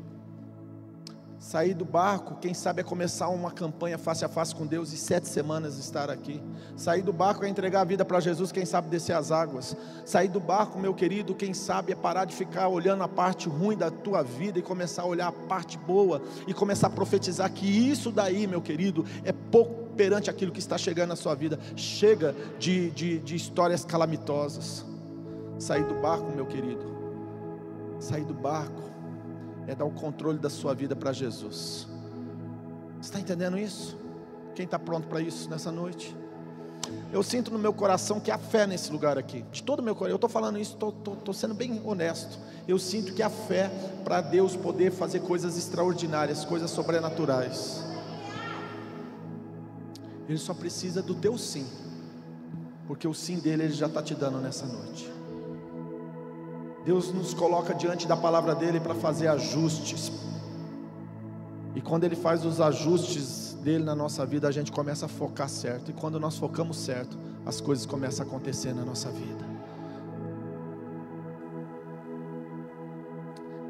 Sair 1.39 1.73
do 1.73 1.85
barco, 1.85 2.35
quem 2.41 2.53
sabe 2.53 2.81
é 2.81 2.85
começar 2.85 3.29
uma 3.29 3.53
campanha 3.53 3.97
face 3.97 4.25
a 4.25 4.29
face 4.29 4.53
com 4.53 4.67
Deus 4.67 4.93
e 4.93 4.97
sete 4.97 5.29
semanas 5.29 5.79
estar 5.79 6.11
aqui. 6.11 6.43
Sair 6.77 7.01
do 7.01 7.13
barco 7.13 7.45
é 7.45 7.49
entregar 7.49 7.83
a 7.83 7.85
vida 7.85 8.05
para 8.05 8.19
Jesus, 8.19 8.51
quem 8.51 8.67
sabe 8.67 8.89
descer 8.89 9.13
as 9.13 9.31
águas. 9.31 9.77
Sair 10.05 10.27
do 10.27 10.41
barco, 10.41 10.81
meu 10.81 10.93
querido, 10.93 11.37
quem 11.37 11.55
sabe 11.55 11.93
é 11.93 11.95
parar 11.95 12.25
de 12.25 12.35
ficar 12.35 12.67
olhando 12.67 13.05
a 13.05 13.09
parte 13.09 13.49
ruim 13.49 13.77
da 13.77 13.89
tua 13.89 14.21
vida 14.21 14.59
e 14.59 14.63
começar 14.63 15.03
a 15.03 15.07
olhar 15.07 15.29
a 15.29 15.33
parte 15.33 15.79
boa 15.79 16.21
e 16.45 16.53
começar 16.53 16.89
a 16.89 16.91
profetizar 16.91 17.53
que 17.53 17.67
isso 17.67 18.11
daí, 18.11 18.45
meu 18.49 18.61
querido, 18.61 19.05
é 19.23 19.31
pouco 19.31 19.91
perante 19.97 20.29
aquilo 20.29 20.51
que 20.51 20.59
está 20.59 20.77
chegando 20.77 21.11
na 21.11 21.17
sua 21.17 21.37
vida. 21.37 21.57
Chega 21.77 22.35
de, 22.59 22.91
de, 22.91 23.21
de 23.21 23.37
histórias 23.37 23.85
calamitosas. 23.85 24.85
Sair 25.57 25.85
do 25.85 25.95
barco, 25.95 26.33
meu 26.33 26.47
querido. 26.47 26.99
Sair 28.01 28.25
do 28.25 28.35
barco 28.35 28.89
é 29.69 29.75
dar 29.75 29.85
o 29.85 29.91
controle 29.91 30.39
da 30.39 30.49
sua 30.49 30.75
vida 30.75 30.97
para 30.97 31.13
Jesus. 31.13 31.87
Está 33.01 33.21
entendendo 33.21 33.59
isso? 33.59 33.97
Quem 34.55 34.65
está 34.65 34.79
pronto 34.79 35.07
para 35.07 35.21
isso 35.21 35.49
nessa 35.49 35.71
noite? 35.71 36.17
Eu 37.13 37.23
sinto 37.23 37.51
no 37.51 37.59
meu 37.59 37.73
coração 37.73 38.19
que 38.19 38.31
há 38.31 38.39
fé 38.39 38.67
nesse 38.67 38.91
lugar 38.91 39.19
aqui, 39.19 39.45
de 39.53 39.63
todo 39.63 39.81
o 39.81 39.83
meu 39.83 39.95
coração. 39.95 40.13
Eu 40.13 40.17
estou 40.17 40.31
falando 40.31 40.59
isso, 40.59 40.73
estou 40.73 41.35
sendo 41.35 41.53
bem 41.53 41.83
honesto. 41.85 42.39
Eu 42.67 42.79
sinto 42.79 43.13
que 43.13 43.23
há 43.23 43.29
fé 43.29 43.71
para 44.05 44.23
Deus 44.23 44.57
poder 44.57 44.91
fazer 44.91 45.21
coisas 45.21 45.59
extraordinárias, 45.59 46.47
coisas 46.47 46.71
sobrenaturais. 46.71 47.85
Ele 50.27 50.39
só 50.39 50.55
precisa 50.55 51.03
do 51.03 51.15
teu 51.15 51.37
sim, 51.37 51.67
porque 52.87 53.07
o 53.07 53.13
sim 53.13 53.39
dele 53.39 53.65
ele 53.65 53.75
já 53.75 53.87
está 53.87 54.03
te 54.03 54.15
dando 54.15 54.39
nessa 54.39 54.67
noite. 54.67 55.18
Deus 56.85 57.13
nos 57.13 57.35
coloca 57.35 57.75
diante 57.75 58.07
da 58.07 58.17
palavra 58.17 58.55
dele 58.55 58.81
para 58.81 58.95
fazer 58.95 59.29
ajustes. 59.29 60.13
E 61.75 61.81
quando 61.81 62.05
ele 62.05 62.17
faz 62.17 62.45
os 62.45 62.61
ajustes 62.61 63.55
dele 63.63 63.85
na 63.85 63.95
nossa 63.95 64.25
vida, 64.25 64.49
a 64.49 64.51
gente 64.51 64.73
começa 64.73 65.07
a 65.07 65.09
focar 65.09 65.49
certo. 65.49 65.91
E 65.91 65.95
quando 65.95 66.19
nós 66.19 66.37
focamos 66.37 66.77
certo, 66.79 67.17
as 67.45 67.61
coisas 67.61 67.85
começam 67.85 68.25
a 68.25 68.29
acontecer 68.29 68.73
na 68.73 68.85
nossa 68.85 69.11
vida. 69.11 69.45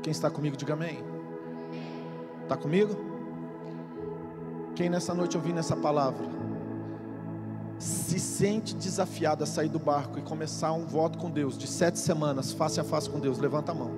Quem 0.03 0.11
está 0.11 0.31
comigo, 0.31 0.57
diga 0.57 0.75
amém. 0.75 1.03
Está 2.44 2.57
comigo? 2.57 2.97
Quem 4.75 4.88
nessa 4.88 5.12
noite 5.12 5.37
ouvindo 5.37 5.59
essa 5.59 5.77
palavra? 5.77 6.25
Se 8.18 8.38
sente 8.38 8.74
desafiado 8.74 9.44
a 9.44 9.46
sair 9.46 9.68
do 9.68 9.78
barco 9.78 10.18
e 10.18 10.22
começar 10.22 10.72
um 10.72 10.85
voto 10.85 11.18
com 11.18 11.31
Deus 11.31 11.57
de 11.57 11.66
sete 11.66 11.98
semanas, 11.98 12.52
face 12.52 12.81
a 12.81 12.85
face 12.85 13.09
com 13.09 13.20
Deus, 13.20 13.38
levanta 13.38 13.72
a 13.72 13.74
mão. 13.74 13.92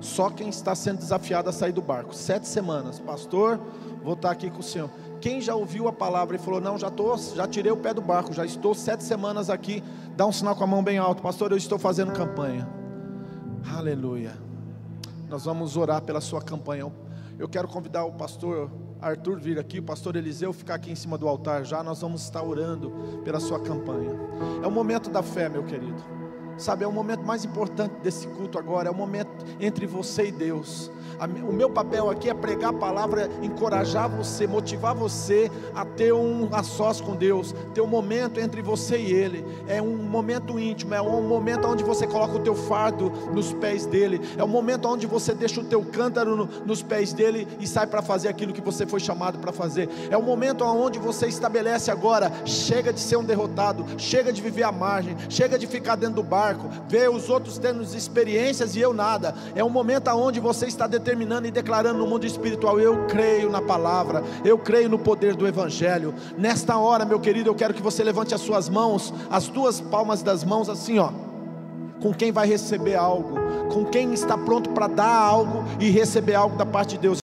Só 0.00 0.30
quem 0.30 0.48
está 0.48 0.74
sendo 0.74 0.98
desafiado 0.98 1.48
a 1.48 1.52
sair 1.52 1.72
do 1.72 1.82
barco, 1.82 2.14
sete 2.14 2.46
semanas, 2.46 2.98
pastor, 2.98 3.60
vou 4.02 4.14
estar 4.14 4.30
aqui 4.30 4.50
com 4.50 4.60
o 4.60 4.62
Senhor. 4.62 4.90
Quem 5.20 5.40
já 5.40 5.54
ouviu 5.54 5.88
a 5.88 5.92
palavra 5.92 6.36
e 6.36 6.38
falou: 6.38 6.60
Não, 6.60 6.78
já 6.78 6.90
tô, 6.90 7.16
já 7.16 7.46
tirei 7.46 7.72
o 7.72 7.76
pé 7.76 7.92
do 7.92 8.00
barco, 8.00 8.32
já 8.32 8.44
estou 8.44 8.74
sete 8.74 9.02
semanas 9.04 9.50
aqui, 9.50 9.82
dá 10.16 10.26
um 10.26 10.32
sinal 10.32 10.54
com 10.54 10.64
a 10.64 10.66
mão 10.66 10.82
bem 10.82 10.98
alto, 10.98 11.22
pastor, 11.22 11.50
eu 11.50 11.56
estou 11.56 11.78
fazendo 11.78 12.12
campanha. 12.12 12.68
Aleluia. 13.74 14.32
Nós 15.28 15.44
vamos 15.44 15.76
orar 15.76 16.02
pela 16.02 16.20
sua 16.20 16.40
campanha. 16.40 16.90
Eu 17.38 17.48
quero 17.48 17.66
convidar 17.68 18.04
o 18.04 18.12
pastor 18.12 18.70
Arthur 19.00 19.38
vir 19.38 19.58
aqui, 19.58 19.78
o 19.78 19.82
pastor 19.82 20.16
Eliseu 20.16 20.52
ficar 20.52 20.74
aqui 20.74 20.90
em 20.90 20.94
cima 20.94 21.18
do 21.18 21.28
altar 21.28 21.64
já, 21.64 21.82
nós 21.82 22.00
vamos 22.00 22.22
estar 22.22 22.42
orando 22.42 22.90
pela 23.24 23.40
sua 23.40 23.60
campanha. 23.60 24.12
É 24.62 24.66
o 24.66 24.70
momento 24.70 25.10
da 25.10 25.22
fé, 25.22 25.48
meu 25.48 25.64
querido. 25.64 26.15
Sabe, 26.58 26.84
é 26.84 26.88
o 26.88 26.92
momento 26.92 27.22
mais 27.24 27.44
importante 27.44 27.92
desse 28.02 28.26
culto 28.28 28.58
agora, 28.58 28.88
é 28.88 28.90
o 28.90 28.94
momento 28.94 29.30
entre 29.60 29.86
você 29.86 30.28
e 30.28 30.32
Deus. 30.32 30.90
O 31.48 31.52
meu 31.52 31.70
papel 31.70 32.10
aqui 32.10 32.28
é 32.28 32.34
pregar 32.34 32.70
a 32.70 32.72
palavra, 32.72 33.30
encorajar 33.42 34.08
você, 34.08 34.46
motivar 34.46 34.94
você 34.94 35.50
a 35.74 35.84
ter 35.84 36.12
um 36.12 36.48
a 36.52 36.62
sós 36.62 37.00
com 37.00 37.16
Deus, 37.16 37.54
ter 37.72 37.80
um 37.80 37.86
momento 37.86 38.38
entre 38.38 38.60
você 38.60 38.98
e 38.98 39.12
Ele. 39.12 39.44
É 39.66 39.80
um 39.80 39.96
momento 39.96 40.58
íntimo, 40.58 40.94
é 40.94 41.00
um 41.00 41.22
momento 41.22 41.66
onde 41.66 41.82
você 41.82 42.06
coloca 42.06 42.36
o 42.36 42.40
teu 42.40 42.54
fardo 42.54 43.10
nos 43.32 43.52
pés 43.54 43.86
dele, 43.86 44.20
é 44.36 44.44
um 44.44 44.48
momento 44.48 44.88
onde 44.88 45.06
você 45.06 45.34
deixa 45.34 45.60
o 45.60 45.64
teu 45.64 45.82
cântaro 45.82 46.36
no, 46.36 46.46
nos 46.66 46.82
pés 46.82 47.12
dele 47.12 47.48
e 47.58 47.66
sai 47.66 47.86
para 47.86 48.02
fazer 48.02 48.28
aquilo 48.28 48.52
que 48.52 48.60
você 48.60 48.86
foi 48.86 49.00
chamado 49.00 49.38
para 49.38 49.52
fazer. 49.52 49.88
É 50.10 50.16
o 50.16 50.22
momento 50.22 50.64
onde 50.64 50.98
você 50.98 51.26
estabelece 51.26 51.90
agora, 51.90 52.30
chega 52.44 52.92
de 52.92 53.00
ser 53.00 53.16
um 53.16 53.24
derrotado, 53.24 53.86
chega 53.96 54.32
de 54.32 54.42
viver 54.42 54.64
à 54.64 54.72
margem, 54.72 55.16
chega 55.30 55.58
de 55.58 55.66
ficar 55.66 55.96
dentro 55.96 56.16
do 56.16 56.22
barco, 56.46 56.68
ver 56.88 57.10
os 57.10 57.28
outros 57.28 57.58
tendo 57.58 57.82
experiências 57.82 58.76
e 58.76 58.80
eu 58.80 58.92
nada. 58.92 59.34
É 59.54 59.64
um 59.64 59.68
momento 59.68 60.08
onde 60.10 60.38
você 60.38 60.66
está 60.66 60.86
determinando 60.86 61.46
e 61.48 61.50
declarando 61.50 61.98
no 61.98 62.06
mundo 62.06 62.24
espiritual: 62.24 62.78
eu 62.78 63.06
creio 63.06 63.50
na 63.50 63.60
palavra, 63.60 64.22
eu 64.44 64.58
creio 64.58 64.88
no 64.88 64.98
poder 64.98 65.34
do 65.34 65.46
Evangelho. 65.46 66.14
Nesta 66.38 66.76
hora, 66.78 67.04
meu 67.04 67.18
querido, 67.18 67.50
eu 67.50 67.54
quero 67.54 67.74
que 67.74 67.82
você 67.82 68.04
levante 68.04 68.34
as 68.34 68.40
suas 68.40 68.68
mãos, 68.68 69.12
as 69.30 69.48
duas 69.48 69.80
palmas 69.80 70.22
das 70.22 70.44
mãos, 70.44 70.68
assim, 70.68 70.98
ó. 70.98 71.10
Com 72.00 72.12
quem 72.12 72.30
vai 72.30 72.46
receber 72.46 72.94
algo, 72.94 73.34
com 73.72 73.84
quem 73.84 74.12
está 74.12 74.36
pronto 74.36 74.70
para 74.70 74.86
dar 74.86 75.16
algo 75.16 75.64
e 75.80 75.90
receber 75.90 76.34
algo 76.34 76.54
da 76.56 76.66
parte 76.66 76.90
de 76.90 76.98
Deus. 76.98 77.14